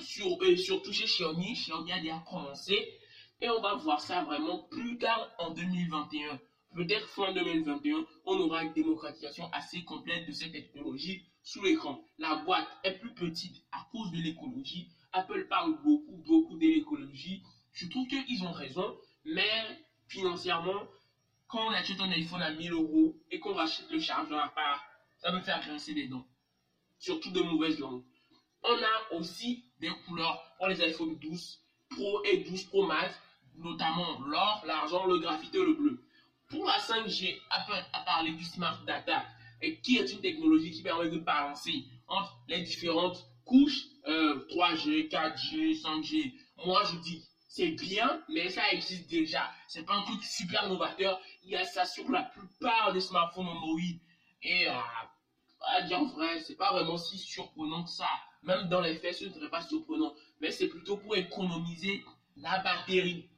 Sur, 0.01 0.43
euh, 0.43 0.57
surtout 0.57 0.93
chez 0.93 1.05
Xiaomi, 1.05 1.53
Xiaomi 1.53 1.93
a 1.93 2.01
déjà 2.01 2.25
commencé. 2.29 2.99
Et 3.41 3.49
on 3.49 3.61
va 3.61 3.75
voir 3.75 4.01
ça 4.01 4.25
vraiment 4.25 4.65
plus 4.65 4.99
tard 4.99 5.31
en 5.39 5.51
2021. 5.51 6.41
Peut-être 6.75 7.09
fin 7.09 7.33
2021, 7.33 8.05
on 8.25 8.39
aura 8.41 8.63
une 8.65 8.73
démocratisation 8.73 9.49
assez 9.53 9.85
complète 9.85 10.27
de 10.27 10.33
cette 10.33 10.53
technologie 10.53 11.25
sous 11.43 11.63
l'écran. 11.63 12.03
La 12.19 12.37
boîte 12.37 12.67
est 12.83 12.99
plus 12.99 13.15
petite 13.15 13.65
à 13.71 13.87
cause 13.93 14.11
de 14.11 14.19
l'écologie. 14.19 14.91
Apple 15.17 15.47
parle 15.49 15.79
beaucoup, 15.83 16.23
beaucoup 16.27 16.57
de 16.57 16.67
l'écologie. 16.67 17.43
Je 17.73 17.87
trouve 17.89 18.07
qu'ils 18.07 18.45
ont 18.45 18.53
raison, 18.53 18.95
mais 19.25 19.51
financièrement, 20.09 20.85
quand 21.49 21.67
on 21.67 21.71
achète 21.71 22.01
un 22.01 22.11
iPhone 22.11 22.43
à 22.43 22.51
1000 22.51 22.73
euros 22.73 23.17
et 23.31 23.39
qu'on 23.39 23.55
rachète 23.55 23.91
le 23.91 23.99
chargeur 23.99 24.45
à 24.45 24.49
part, 24.49 24.85
ça 25.17 25.33
me 25.33 25.41
faire 25.41 25.61
grincer 25.61 25.95
les 25.95 26.07
dents. 26.07 26.27
Surtout 26.99 27.31
de 27.31 27.41
mauvaises 27.41 27.79
langues. 27.79 28.03
On 28.63 28.75
a 28.75 29.17
aussi 29.17 29.65
des 29.81 29.91
couleurs 30.07 30.55
pour 30.59 30.67
les 30.69 30.83
iPhone 30.83 31.17
12 31.19 31.61
Pro 31.89 32.23
et 32.25 32.39
12 32.39 32.65
Pro 32.65 32.87
Max, 32.87 33.19
notamment 33.55 34.21
l'or, 34.21 34.65
l'argent, 34.67 35.07
le 35.07 35.19
graphite 35.19 35.55
et 35.55 35.65
le 35.65 35.73
bleu. 35.73 36.03
Pour 36.51 36.67
la 36.67 36.79
5G, 36.79 37.41
Apple 37.51 37.85
a 37.93 38.01
parlé 38.01 38.33
du 38.33 38.45
Smart 38.45 38.83
Data, 38.85 39.25
qui 39.83 39.97
est 39.97 40.13
une 40.13 40.21
technologie 40.21 40.73
qui 40.73 40.83
permet 40.83 41.09
de 41.09 41.19
balancer 41.19 41.85
entre 42.07 42.37
les 42.49 42.61
différentes 42.63 43.27
couches 43.45 43.87
3G, 44.07 45.09
4G, 45.09 45.81
5G. 45.81 46.33
Moi, 46.65 46.83
je 46.85 46.97
dis, 46.99 47.27
c'est 47.49 47.71
bien, 47.71 48.23
mais 48.29 48.51
ça 48.51 48.71
existe 48.71 49.09
déjà. 49.09 49.51
C'est 49.67 49.85
pas 49.85 49.95
un 49.95 50.03
truc 50.03 50.23
super 50.23 50.69
novateur. 50.69 51.21
Il 51.43 51.51
y 51.51 51.57
a 51.57 51.65
ça 51.65 51.85
sur 51.85 52.11
la 52.11 52.23
plupart 52.23 52.93
des 52.93 53.01
smartphones 53.01 53.49
Android. 53.49 53.81
Et, 54.43 54.69
euh, 54.69 54.73
à 55.61 55.83
dire 55.83 56.05
vrai, 56.05 56.41
c'est 56.41 56.57
pas 56.57 56.73
vraiment 56.73 56.99
si 56.99 57.19
surprenant 57.19 57.83
que 57.85 57.91
ça. 57.91 58.09
Même 58.43 58.69
dans 58.69 58.81
les 58.81 58.97
faits, 58.97 59.15
ce 59.15 59.25
ne 59.25 59.31
serait 59.31 59.49
pas 59.49 59.63
surprenant. 59.63 60.15
Mais 60.41 60.51
c'est 60.51 60.69
plutôt 60.69 60.99
pour 60.99 61.17
économiser 61.17 62.05
la 62.37 62.59
batterie. 62.59 63.29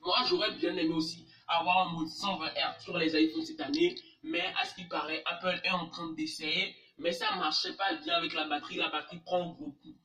Moi, 0.00 0.16
j'aurais 0.28 0.52
bien 0.56 0.76
aimé 0.76 0.92
aussi 0.92 1.26
avoir 1.46 1.88
un 1.88 1.92
mode 1.92 2.08
120 2.08 2.46
Hz 2.48 2.82
sur 2.82 2.98
les 2.98 3.14
iPhones 3.16 3.44
cette 3.44 3.60
année. 3.60 3.94
Mais 4.22 4.44
à 4.60 4.64
ce 4.64 4.74
qui 4.74 4.84
paraît, 4.84 5.22
Apple 5.24 5.60
est 5.62 5.70
en 5.70 5.88
train 5.88 6.12
d'essayer. 6.14 6.74
Mais 6.98 7.12
ça 7.12 7.32
ne 7.34 7.40
marchait 7.40 7.74
pas 7.74 7.94
bien 7.94 8.14
avec 8.14 8.34
la 8.34 8.46
batterie. 8.46 8.76
La 8.76 8.90
batterie 8.90 9.20
prend 9.24 9.46
beaucoup. 9.50 9.96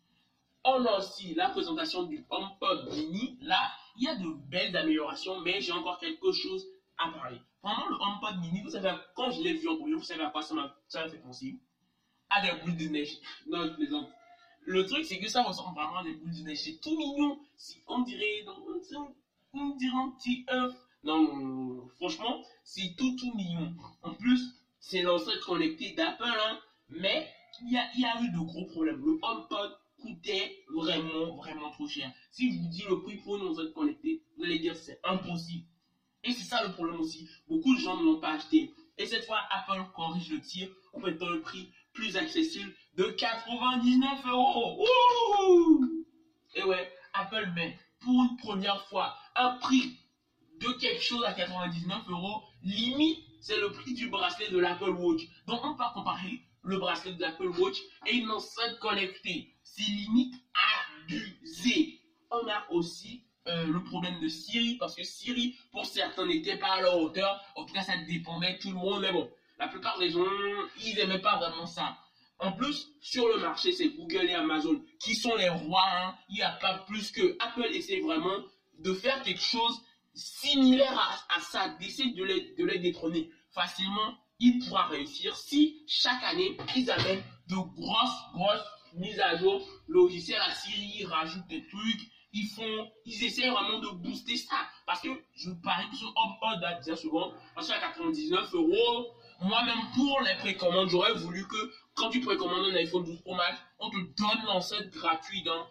On 0.70 0.86
a 0.86 0.98
aussi 0.98 1.34
la 1.34 1.48
présentation 1.48 2.04
du 2.04 2.26
HomePod 2.30 2.94
Mini. 2.94 3.38
Là, 3.42 3.72
il 3.96 4.04
y 4.04 4.08
a 4.10 4.16
de 4.16 4.28
belles 4.50 4.76
améliorations, 4.76 5.40
mais 5.40 5.62
j'ai 5.62 5.72
encore 5.72 5.98
quelque 5.98 6.34
chose 6.34 6.68
à 6.98 7.08
parler. 7.08 7.40
Pendant 7.62 7.88
le 7.88 7.96
HomePod 7.96 8.42
Mini, 8.42 8.64
vous 8.64 8.72
savez, 8.72 8.94
quand 9.16 9.32
je 9.32 9.42
l'ai 9.44 9.54
vu 9.54 9.70
en 9.70 9.78
vous 9.78 10.04
savez 10.04 10.24
à 10.24 10.30
quoi 10.30 10.42
ça 10.42 10.54
m'a 10.56 10.76
fait 10.92 11.20
penser? 11.20 11.58
À 12.30 12.42
des 12.42 12.52
boules 12.62 12.76
de 12.76 12.90
neige. 12.90 13.18
Non, 13.48 13.66
je 13.66 13.76
plaisante. 13.76 14.10
Le 14.66 14.86
truc, 14.86 15.06
c'est 15.06 15.20
que 15.20 15.30
ça 15.30 15.42
ressemble 15.42 15.74
vraiment 15.74 16.00
à 16.00 16.04
des 16.04 16.12
boules 16.16 16.36
de 16.36 16.42
neige. 16.42 16.60
C'est 16.62 16.82
tout 16.82 16.98
mignon. 16.98 17.40
On 17.88 18.00
dirait, 18.00 18.44
on 19.54 19.70
dirait 19.78 19.96
un 19.96 20.10
petit 20.18 20.46
œuf. 20.52 20.74
Non, 21.06 21.88
franchement, 21.96 22.44
c'est 22.66 22.94
tout, 22.98 23.16
tout 23.16 23.34
mignon. 23.36 23.74
En 24.04 24.14
plus, 24.16 24.54
c'est 24.82 25.02
l'enceinte 25.02 25.40
connecté 25.46 25.94
d'Apple, 25.94 26.26
hein, 26.26 26.60
mais 26.90 27.26
il 27.62 27.72
y, 27.72 27.78
a, 27.78 27.88
y 27.96 28.04
a 28.04 28.22
eu 28.22 28.30
de 28.32 28.40
gros 28.40 28.66
problèmes. 28.66 29.00
Le 29.06 29.18
HomePod 29.22 29.78
coûtait 30.08 30.64
vraiment, 30.74 31.36
vraiment 31.36 31.72
trop 31.72 31.88
cher. 31.88 32.12
Si 32.32 32.52
je 32.52 32.60
vous 32.60 32.68
dis 32.68 32.84
le 32.88 33.02
prix 33.02 33.18
pour 33.18 33.38
une 33.38 33.48
enceinte 33.48 33.74
connectée, 33.74 34.24
vous 34.38 34.44
allez 34.46 34.60
dire 34.60 34.76
c'est 34.76 35.00
impossible. 35.04 35.66
Et 36.24 36.32
c'est 36.32 36.44
ça 36.44 36.66
le 36.66 36.74
problème 36.74 37.00
aussi. 37.00 37.30
Beaucoup 37.48 37.76
de 37.76 37.80
gens 37.80 37.98
ne 37.98 38.06
l'ont 38.06 38.20
pas 38.20 38.34
acheté. 38.34 38.72
Et 38.98 39.06
cette 39.06 39.26
fois, 39.26 39.40
Apple 39.52 39.84
corrige 39.96 40.32
le 40.32 40.42
tir 40.42 40.70
en 40.94 41.00
mettant 41.00 41.30
le 41.30 41.42
prix 41.42 41.72
plus 41.94 42.18
accessible 42.18 42.74
de 42.96 43.04
99 43.06 44.26
euros. 44.28 44.86
Et 46.56 46.64
ouais, 46.64 46.92
Apple 47.14 47.52
met 47.56 47.78
pour 48.00 48.24
une 48.24 48.38
première 48.38 48.86
fois 48.88 49.16
un 49.36 49.58
prix 49.58 50.00
de 50.60 50.70
quelque 50.80 51.02
chose 51.02 51.24
à 51.26 51.34
99 51.34 52.10
euros. 52.10 52.44
Limite, 52.64 53.20
c'est 53.42 53.60
le 53.60 53.72
prix 53.72 53.94
du 53.94 54.10
bracelet 54.10 54.50
de 54.50 54.58
l'Apple 54.58 54.90
Watch. 54.90 55.22
Donc 55.46 55.62
on 55.64 55.76
peut 55.76 55.84
comparer 55.94 56.42
le 56.64 56.78
bracelet 56.78 57.14
de 57.14 57.22
l'Apple 57.22 57.48
Watch 57.60 57.78
et 58.08 58.16
une 58.16 58.32
enceinte 58.32 58.80
connectée. 58.80 59.57
C'est 59.78 59.92
limite. 59.92 60.34
On 62.32 62.48
a 62.48 62.66
aussi 62.72 63.24
euh, 63.48 63.66
le 63.68 63.84
problème 63.84 64.20
de 64.20 64.28
Siri, 64.28 64.76
parce 64.78 64.96
que 64.96 65.04
Siri, 65.04 65.56
pour 65.72 65.86
certains, 65.86 66.26
n'était 66.26 66.58
pas 66.58 66.74
à 66.74 66.82
leur 66.82 66.98
hauteur. 66.98 67.42
En 67.56 67.64
tout 67.64 67.74
cas, 67.74 67.84
ça 67.84 67.96
dépendait 67.98 68.58
tout 68.58 68.70
le 68.70 68.76
monde. 68.76 69.02
Mais 69.02 69.12
bon, 69.12 69.30
la 69.60 69.68
plupart 69.68 69.98
des 70.00 70.10
gens, 70.10 70.26
ils 70.84 70.96
n'aimaient 70.96 71.22
pas 71.22 71.38
vraiment 71.38 71.66
ça. 71.66 71.98
En 72.40 72.52
plus, 72.52 72.90
sur 73.02 73.28
le 73.28 73.40
marché, 73.40 73.72
c'est 73.72 73.90
Google 73.90 74.26
et 74.30 74.34
Amazon 74.34 74.82
qui 75.00 75.16
sont 75.16 75.36
les 75.36 75.50
rois. 75.50 75.86
Hein. 75.90 76.16
Il 76.30 76.36
n'y 76.36 76.42
a 76.42 76.52
pas 76.52 76.80
plus 76.88 77.12
que 77.12 77.36
Apple 77.40 77.68
essaie 77.72 78.02
vraiment 78.02 78.44
de 78.80 78.94
faire 78.94 79.24
quelque 79.24 79.42
chose 79.42 79.82
similaire 80.14 81.26
à, 81.36 81.40
ça, 81.42 81.70
d'essayer 81.80 82.14
de 82.14 82.24
les, 82.24 82.56
de 82.56 82.66
les 82.66 82.80
détrôner 82.80 83.32
facilement. 83.52 84.18
Il 84.40 84.60
pourra 84.60 84.88
réussir 84.88 85.36
si 85.36 85.84
chaque 85.88 86.24
année, 86.24 86.58
ils 86.76 86.92
amènent 86.92 87.24
de 87.48 87.56
grosses, 87.56 88.22
grosses 88.34 88.66
mises 88.98 89.20
à 89.20 89.36
jour 89.36 89.62
logiciels 89.88 90.42
à 90.42 90.54
Siri, 90.54 90.92
ils 91.00 91.06
rajoutent 91.06 91.48
des 91.48 91.66
trucs, 91.68 92.12
ils 92.34 92.48
font, 92.48 92.92
ils 93.06 93.24
essaient 93.24 93.50
vraiment 93.50 93.80
de 93.80 93.90
booster 93.90 94.38
ça. 94.38 94.58
Parce 94.86 95.02
que 95.02 95.10
je 95.36 95.52
parie 95.64 95.90
que 95.90 95.96
ce 95.96 96.06
HomePod 96.06 96.62
date 96.62 96.86
bien 96.86 96.96
souvent, 96.96 97.34
parce 97.56 97.68
qu'à 97.68 97.80
99 97.80 98.54
euros, 98.54 99.08
moi-même 99.42 99.80
pour 99.96 100.22
les 100.22 100.36
précommandes, 100.36 100.90
j'aurais 100.90 101.14
voulu 101.14 101.48
que 101.48 101.72
quand 101.96 102.10
tu 102.10 102.22
précommandes 102.22 102.66
un 102.72 102.76
iPhone 102.76 103.04
12 103.04 103.22
Pro 103.22 103.36
Max, 103.36 103.58
on 103.80 103.90
te 103.90 103.98
donne 103.98 104.46
l'enceinte 104.46 104.90
gratuite. 104.90 105.48
Hein. 105.48 105.68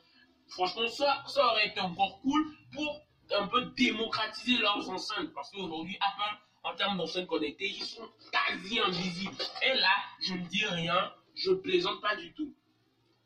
Franchement, 0.49 0.89
ça, 0.89 1.25
ça 1.27 1.45
aurait 1.47 1.69
été 1.69 1.81
encore 1.81 2.21
cool 2.21 2.57
pour 2.73 3.01
un 3.33 3.47
peu 3.49 3.65
démocratiser 3.77 4.59
leurs 4.59 4.89
enceintes. 4.89 5.33
Parce 5.35 5.51
qu'aujourd'hui, 5.51 5.99
Apple, 6.01 6.39
en 6.63 6.75
termes 6.75 6.99
d'enceintes 6.99 7.27
connectées, 7.27 7.69
ils 7.69 7.85
sont 7.85 8.09
quasi 8.33 8.79
invisibles. 8.81 9.37
Et 9.63 9.75
là, 9.75 9.97
je 10.21 10.35
ne 10.35 10.47
dis 10.47 10.65
rien, 10.65 11.13
je 11.35 11.53
plaisante 11.53 12.01
pas 12.01 12.17
du 12.17 12.33
tout. 12.35 12.55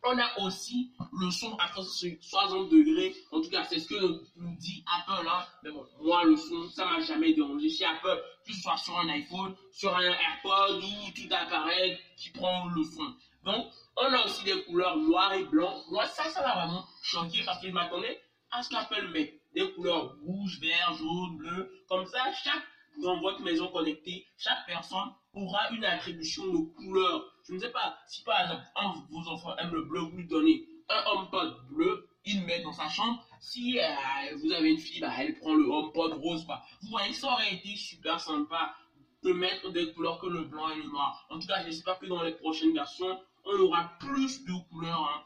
On 0.03 0.19
a 0.19 0.39
aussi 0.41 0.93
le 1.13 1.31
son 1.31 1.57
à 1.57 1.69
60 1.75 2.71
degrés. 2.71 3.15
En 3.33 3.41
tout 3.41 3.51
cas, 3.51 3.65
c'est 3.65 3.79
ce 3.79 3.89
que 3.89 4.23
nous 4.37 4.57
dit 4.57 4.85
Apple. 4.87 5.29
Hein. 5.29 5.45
Mais 5.63 5.71
bon, 5.71 5.87
moi, 6.01 6.25
le 6.25 6.37
son, 6.37 6.69
ça 6.71 6.87
m'a 6.87 7.01
jamais 7.01 7.35
dérangé 7.35 7.69
chez 7.69 7.85
Apple. 7.85 8.23
Que 8.47 8.53
ce 8.53 8.63
soit 8.63 8.79
sur 8.79 8.99
un 8.99 9.09
iPhone, 9.09 9.55
sur 9.73 9.95
un 9.95 10.03
AirPod 10.03 10.83
ou 10.83 11.11
tout 11.15 11.35
appareil 11.35 11.99
qui 12.17 12.31
prend 12.31 12.67
le 12.69 12.83
son. 12.83 13.15
Donc, 13.45 13.67
on 13.97 14.13
a 14.13 14.25
aussi 14.25 14.45
des 14.45 14.65
couleurs 14.65 14.97
noires 14.97 15.35
et 15.35 15.45
blancs. 15.45 15.85
Moi, 15.91 16.07
ça, 16.07 16.25
ça 16.25 16.41
m'a 16.41 16.55
vraiment 16.55 16.85
choqué 17.03 17.43
parce 17.45 17.61
que 17.61 17.69
je 17.69 17.73
m'attendais 17.73 18.21
à 18.51 18.63
ce 18.63 18.71
qu'Apple 18.71 19.09
mette 19.13 19.35
des 19.55 19.71
couleurs 19.73 20.17
rouge, 20.25 20.59
vert, 20.61 20.95
jaune, 20.97 21.37
bleu. 21.37 21.71
Comme 21.89 22.07
ça, 22.07 22.33
chaque 22.33 22.65
dans 23.03 23.21
votre 23.21 23.41
maison 23.43 23.69
connectée, 23.69 24.27
chaque 24.37 24.67
personne 24.67 25.13
aura 25.35 25.71
une 25.71 25.85
attribution 25.85 26.47
de 26.47 26.59
couleur. 26.77 27.25
Je 27.51 27.57
ne 27.57 27.61
sais 27.61 27.71
pas 27.71 27.99
si 28.07 28.23
par 28.23 28.41
exemple 28.43 28.63
un 28.77 28.91
de 28.91 29.07
vos 29.11 29.29
enfants 29.29 29.57
aime 29.57 29.75
le 29.75 29.83
bleu, 29.83 30.03
vous 30.03 30.17
lui 30.17 30.29
donnez 30.29 30.69
un 30.89 31.03
HomePod 31.11 31.67
bleu, 31.69 32.09
il 32.25 32.41
le 32.41 32.47
met 32.47 32.63
dans 32.63 32.73
sa 32.73 32.89
chambre. 32.89 33.27
Si 33.41 33.81
euh, 33.81 34.37
vous 34.41 34.53
avez 34.53 34.71
une 34.71 34.79
fille, 34.79 35.01
bah, 35.01 35.11
elle 35.19 35.35
prend 35.35 35.55
le 35.55 35.65
HomePod 35.65 36.13
rose. 36.13 36.45
Quoi. 36.45 36.63
Vous 36.81 36.91
voyez, 36.91 37.13
ça 37.13 37.33
aurait 37.33 37.53
été 37.55 37.75
super 37.75 38.21
sympa 38.21 38.77
de 39.25 39.33
mettre 39.33 39.71
des 39.71 39.93
couleurs 39.93 40.21
que 40.21 40.29
le 40.29 40.45
blanc 40.45 40.71
et 40.71 40.77
le 40.77 40.85
noir. 40.85 41.27
En 41.29 41.41
tout 41.41 41.47
cas, 41.49 41.65
j'espère 41.65 41.99
que 41.99 42.07
dans 42.07 42.23
les 42.23 42.33
prochaines 42.33 42.73
versions, 42.73 43.21
on 43.45 43.59
aura 43.59 43.99
plus 43.99 44.45
de 44.45 44.53
couleurs. 44.71 45.11
Hein. 45.13 45.25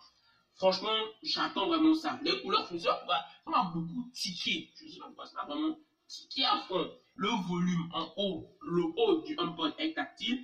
Franchement, 0.54 0.96
j'attends 1.22 1.66
vraiment 1.66 1.94
ça. 1.94 2.18
Les 2.22 2.40
couleurs, 2.40 2.66
je 2.72 2.78
sais 2.78 2.88
pas 2.88 3.26
ça 3.44 3.50
m'a 3.50 3.70
beaucoup 3.74 4.10
tiqué. 4.14 4.70
Je 4.80 4.88
sais 4.88 4.98
pas 4.98 5.06
pourquoi 5.08 5.26
ça 5.26 5.34
m'a 5.37 5.44
vraiment 5.44 5.76
tiqué 6.08 6.44
à 6.44 6.56
fond. 6.68 6.90
Le 7.16 7.28
volume 7.28 7.90
en 7.92 8.12
haut, 8.16 8.56
le 8.62 8.82
haut 8.96 9.20
du 9.26 9.37
HomePod 9.38 9.74
est 9.78 9.92
tactile. 9.92 10.42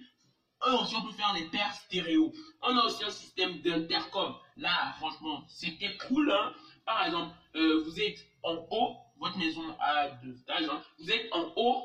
Et 0.67 0.71
aussi, 0.73 0.95
on 0.97 1.03
peut 1.03 1.13
faire 1.13 1.33
des 1.35 1.45
paires 1.45 1.75
stéréo. 1.75 2.33
On 2.63 2.77
a 2.77 2.85
aussi 2.85 3.03
un 3.05 3.11
système 3.11 3.61
d'intercom. 3.63 4.35
Là, 4.57 4.95
franchement, 4.99 5.45
c'était 5.49 5.97
cool. 6.09 6.31
Hein. 6.31 6.53
Par 6.85 7.07
exemple, 7.07 7.35
euh, 7.57 7.83
vous 7.85 8.01
êtes 8.01 8.19
en 8.43 8.67
haut, 8.71 8.97
votre 9.19 9.39
maison 9.39 9.63
a 9.81 10.09
deux 10.23 10.39
étages. 10.39 10.69
Hein. 10.69 10.83
Vous 10.99 11.11
êtes 11.11 11.33
en 11.33 11.53
haut 11.57 11.85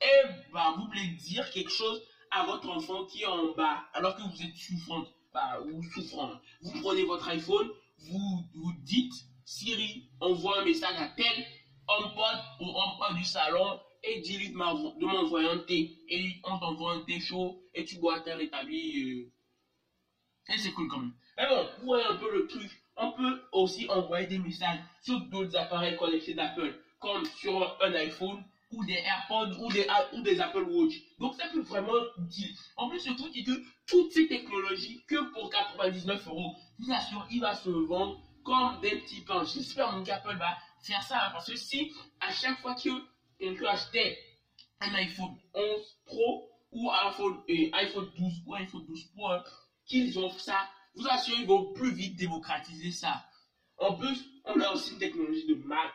et 0.00 0.28
bah, 0.52 0.74
vous 0.76 0.86
voulez 0.86 1.06
dire 1.08 1.48
quelque 1.50 1.70
chose 1.70 2.02
à 2.30 2.44
votre 2.44 2.68
enfant 2.68 3.04
qui 3.04 3.22
est 3.22 3.26
en 3.26 3.52
bas 3.54 3.84
alors 3.92 4.16
que 4.16 4.22
vous 4.22 4.42
êtes 4.42 4.56
souffrante 4.56 5.08
bah, 5.32 5.60
ou 5.64 5.82
souffrant. 5.82 6.32
Vous 6.62 6.80
prenez 6.80 7.04
votre 7.04 7.28
iPhone, 7.28 7.70
vous, 7.98 8.72
dites 8.80 9.12
Siri, 9.44 10.08
envoie 10.20 10.60
un 10.60 10.64
message 10.64 10.96
à 10.98 11.08
tel 11.08 11.46
HomePod 11.88 12.38
ou 12.60 12.68
HomePod 12.68 13.16
du 13.16 13.24
salon 13.24 13.80
et 14.04 14.20
dis-lui 14.20 14.50
de 14.50 14.56
m'envoyer 14.56 15.48
un 15.48 15.58
thé. 15.58 15.98
Et 16.08 16.40
on 16.44 16.58
t'envoie 16.58 16.94
un 16.94 17.00
thé 17.02 17.20
chaud 17.20 17.62
et 17.74 17.84
tu 17.84 17.96
bois 17.98 18.22
un 18.26 18.34
rétabli. 18.36 19.02
Euh. 19.02 20.52
Et 20.52 20.58
c'est 20.58 20.72
cool 20.72 20.88
quand 20.88 20.98
même. 20.98 21.12
Mais 21.36 21.48
bon, 21.48 21.66
voyez 21.84 22.04
un 22.04 22.16
peu 22.16 22.32
le 22.32 22.46
truc. 22.46 22.70
On 22.96 23.12
peut 23.12 23.42
aussi 23.52 23.88
envoyer 23.88 24.26
des 24.26 24.38
messages 24.38 24.80
sur 25.02 25.20
d'autres 25.26 25.56
appareils 25.56 25.96
connectés 25.96 26.34
d'Apple, 26.34 26.78
comme 26.98 27.24
sur 27.24 27.76
un 27.80 27.94
iPhone 27.94 28.44
ou 28.72 28.84
des 28.84 28.94
AirPods 28.94 29.56
ou 29.60 29.70
des, 29.72 29.86
ou 30.12 30.22
des 30.22 30.40
Apple 30.40 30.64
Watch. 30.64 30.94
Donc 31.18 31.34
ça 31.34 31.48
peut 31.52 31.60
vraiment 31.60 31.92
utile. 32.18 32.54
En 32.76 32.88
plus, 32.88 33.06
le 33.06 33.16
truc 33.16 33.36
est 33.36 33.44
que 33.44 33.62
toutes 33.86 34.12
ces 34.12 34.26
technologies, 34.26 35.04
que 35.06 35.32
pour 35.32 35.50
99 35.50 36.26
euros, 36.26 36.56
vous 36.78 36.92
assure, 36.92 37.26
il 37.30 37.40
va 37.40 37.54
se 37.54 37.70
vendre 37.70 38.20
comme 38.44 38.80
des 38.80 38.96
petits 38.96 39.20
pains. 39.22 39.44
J'espère 39.44 40.02
qu'Apple 40.04 40.36
va 40.36 40.56
faire 40.82 41.02
ça. 41.02 41.26
Hein, 41.26 41.30
parce 41.32 41.50
que 41.50 41.56
si 41.56 41.92
à 42.20 42.32
chaque 42.32 42.60
fois 42.60 42.74
que 42.74 42.90
quelqu'un 43.42 43.66
achetait 43.66 44.18
un 44.80 44.94
iPhone 44.94 45.36
11 45.54 45.98
Pro 46.06 46.48
ou 46.70 46.90
iPhone, 46.90 47.42
et 47.48 47.70
iPhone 47.72 48.08
12 48.16 48.32
ou 48.46 48.54
iPhone 48.54 48.86
12 48.86 49.04
Pro, 49.14 49.28
hein, 49.28 49.42
qu'ils 49.84 50.16
offrent 50.18 50.40
ça, 50.40 50.68
vous 50.94 51.06
assure, 51.08 51.38
ils 51.40 51.46
vont 51.46 51.72
plus 51.72 51.92
vite 51.92 52.16
démocratiser 52.16 52.92
ça. 52.92 53.24
En 53.78 53.94
plus, 53.94 54.24
on 54.44 54.60
a 54.60 54.70
aussi 54.70 54.92
une 54.92 54.98
technologie 54.98 55.46
de 55.46 55.54
Mac 55.54 55.92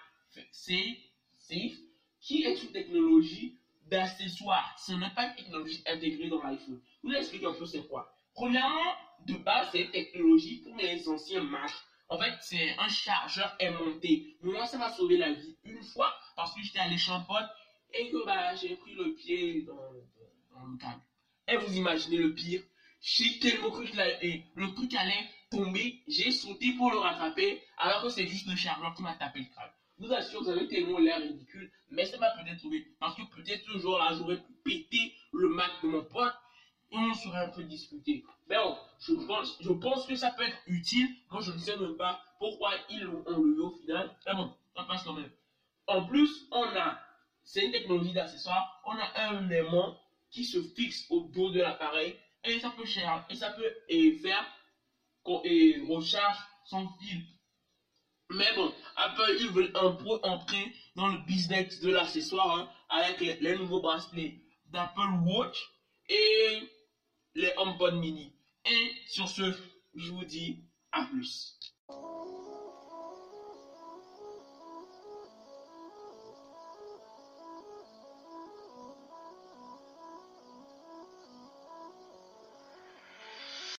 Safe, 0.51 1.77
qui 2.19 2.43
est 2.43 2.61
une 2.63 2.71
technologie 2.71 3.57
d'accessoire? 3.85 4.75
Ce 4.85 4.91
n'est 4.91 5.13
pas 5.15 5.29
une 5.29 5.35
technologie 5.35 5.81
intégrée 5.85 6.27
dans 6.27 6.43
l'iPhone. 6.43 6.81
Vous 7.01 7.13
explique 7.13 7.45
un 7.45 7.53
peu 7.53 7.65
c'est 7.65 7.87
quoi. 7.87 8.13
Premièrement, 8.33 8.93
de 9.25 9.35
base, 9.35 9.69
c'est 9.71 9.83
une 9.83 9.91
technologie 9.91 10.61
pour 10.63 10.75
les 10.75 11.07
anciens 11.07 11.43
Mac. 11.43 11.71
En 12.09 12.19
fait, 12.19 12.33
c'est 12.41 12.75
un 12.77 12.89
chargeur 12.89 13.55
aimanté. 13.59 14.37
Moi, 14.41 14.65
ça 14.65 14.77
m'a 14.77 14.91
sauvé 14.91 15.17
la 15.17 15.31
vie 15.31 15.57
une 15.63 15.81
fois 15.81 16.13
parce 16.37 16.53
que 16.53 16.61
j'étais 16.61 16.79
allé 16.79 16.97
champote 16.97 17.49
et 17.93 18.09
que 18.09 18.23
bah, 18.25 18.55
j'ai 18.55 18.75
pris 18.75 18.93
le 18.93 19.13
pied 19.13 19.63
dans, 19.63 19.91
le 20.65 20.77
câble. 20.77 21.01
Et 21.47 21.57
vous 21.57 21.75
imaginez 21.75 22.17
le 22.17 22.33
pire? 22.33 22.61
J'ai 23.01 23.39
tellement 23.39 23.71
cru 23.71 23.85
que 23.85 23.97
le 23.97 24.73
truc 24.73 24.93
allait 24.93 25.27
tomber. 25.49 26.01
J'ai 26.07 26.31
sauté 26.31 26.71
pour 26.73 26.91
le 26.91 26.97
rattraper 26.97 27.61
alors 27.77 28.03
que 28.03 28.09
c'est 28.09 28.27
juste 28.27 28.47
le 28.47 28.55
chargeur 28.55 28.93
qui 28.93 29.01
m'a 29.01 29.15
tapé 29.15 29.39
le 29.39 29.45
câble. 29.45 29.73
Je 29.99 30.05
vous 30.05 30.13
assure, 30.13 30.43
vous 30.43 30.49
avez 30.49 30.67
tellement 30.67 30.99
l'air 30.99 31.19
ridicule, 31.19 31.71
mais 31.89 32.05
ça 32.05 32.17
m'a 32.17 32.29
peut-être 32.31 32.59
sauvé. 32.59 32.85
Parce 32.99 33.15
que 33.15 33.23
peut-être 33.23 33.63
ce 33.65 33.79
jour-là, 33.79 34.13
j'aurais 34.15 34.37
pu 34.37 34.53
péter 34.63 35.13
le 35.33 35.49
Mac 35.49 35.71
de 35.81 35.87
mon 35.87 36.03
pote 36.03 36.33
et 36.91 36.97
on 36.97 37.13
serait 37.15 37.45
un 37.45 37.49
peu 37.49 37.63
discuté. 37.63 38.23
Mais 38.47 38.57
bon, 38.57 38.77
je 38.99 39.13
pense, 39.13 39.57
je 39.59 39.71
pense 39.71 40.05
que 40.05 40.15
ça 40.15 40.29
peut 40.31 40.43
être 40.43 40.57
utile 40.67 41.09
quand 41.29 41.41
je 41.41 41.51
ne 41.51 41.57
sais 41.57 41.75
même 41.75 41.97
pas 41.97 42.21
pourquoi 42.37 42.71
ils 42.89 43.01
l'ont 43.01 43.23
enlevé 43.25 43.59
au 43.59 43.71
final. 43.71 44.15
Mais 44.27 44.33
bon, 44.35 44.53
ça 44.75 44.83
passe 44.83 45.03
quand 45.03 45.13
même. 45.13 45.31
En 45.87 46.05
plus, 46.05 46.29
on 46.51 46.63
a, 46.63 46.99
c'est 47.43 47.65
une 47.65 47.71
technologie 47.71 48.13
d'accessoire, 48.13 48.81
on 48.85 48.91
a 48.91 49.29
un 49.29 49.49
aimant 49.49 49.97
qui 50.29 50.43
se 50.43 50.61
fixe 50.61 51.05
au 51.09 51.21
dos 51.21 51.49
de 51.49 51.61
l'appareil 51.61 52.15
et 52.43 52.59
ça 52.59 52.69
peut 52.69 52.85
cher, 52.85 53.25
et 53.29 53.35
ça 53.35 53.51
peut 53.51 53.73
et 53.87 54.11
faire 54.17 54.45
et 55.43 55.83
recharge 55.87 56.37
son 56.65 56.87
fil. 56.99 57.25
Mais 58.29 58.53
bon, 58.55 58.73
Apple, 58.95 59.37
ils 59.39 59.49
veulent 59.49 59.71
un 59.75 59.91
peu 59.91 60.19
entrer 60.23 60.73
dans 60.95 61.07
le 61.07 61.17
business 61.25 61.79
de 61.81 61.91
l'accessoire 61.91 62.57
hein, 62.57 62.69
avec 62.89 63.19
les, 63.19 63.35
les 63.39 63.57
nouveaux 63.57 63.81
bracelets 63.81 64.39
d'Apple 64.65 65.09
Watch 65.25 65.57
et 66.09 66.69
les 67.35 67.53
HomePod 67.57 67.95
mini. 67.95 68.33
Et 68.65 68.91
sur 69.07 69.27
ce, 69.27 69.53
je 69.95 70.11
vous 70.11 70.25
dis 70.25 70.63
à 70.91 71.05
plus. 71.05 71.57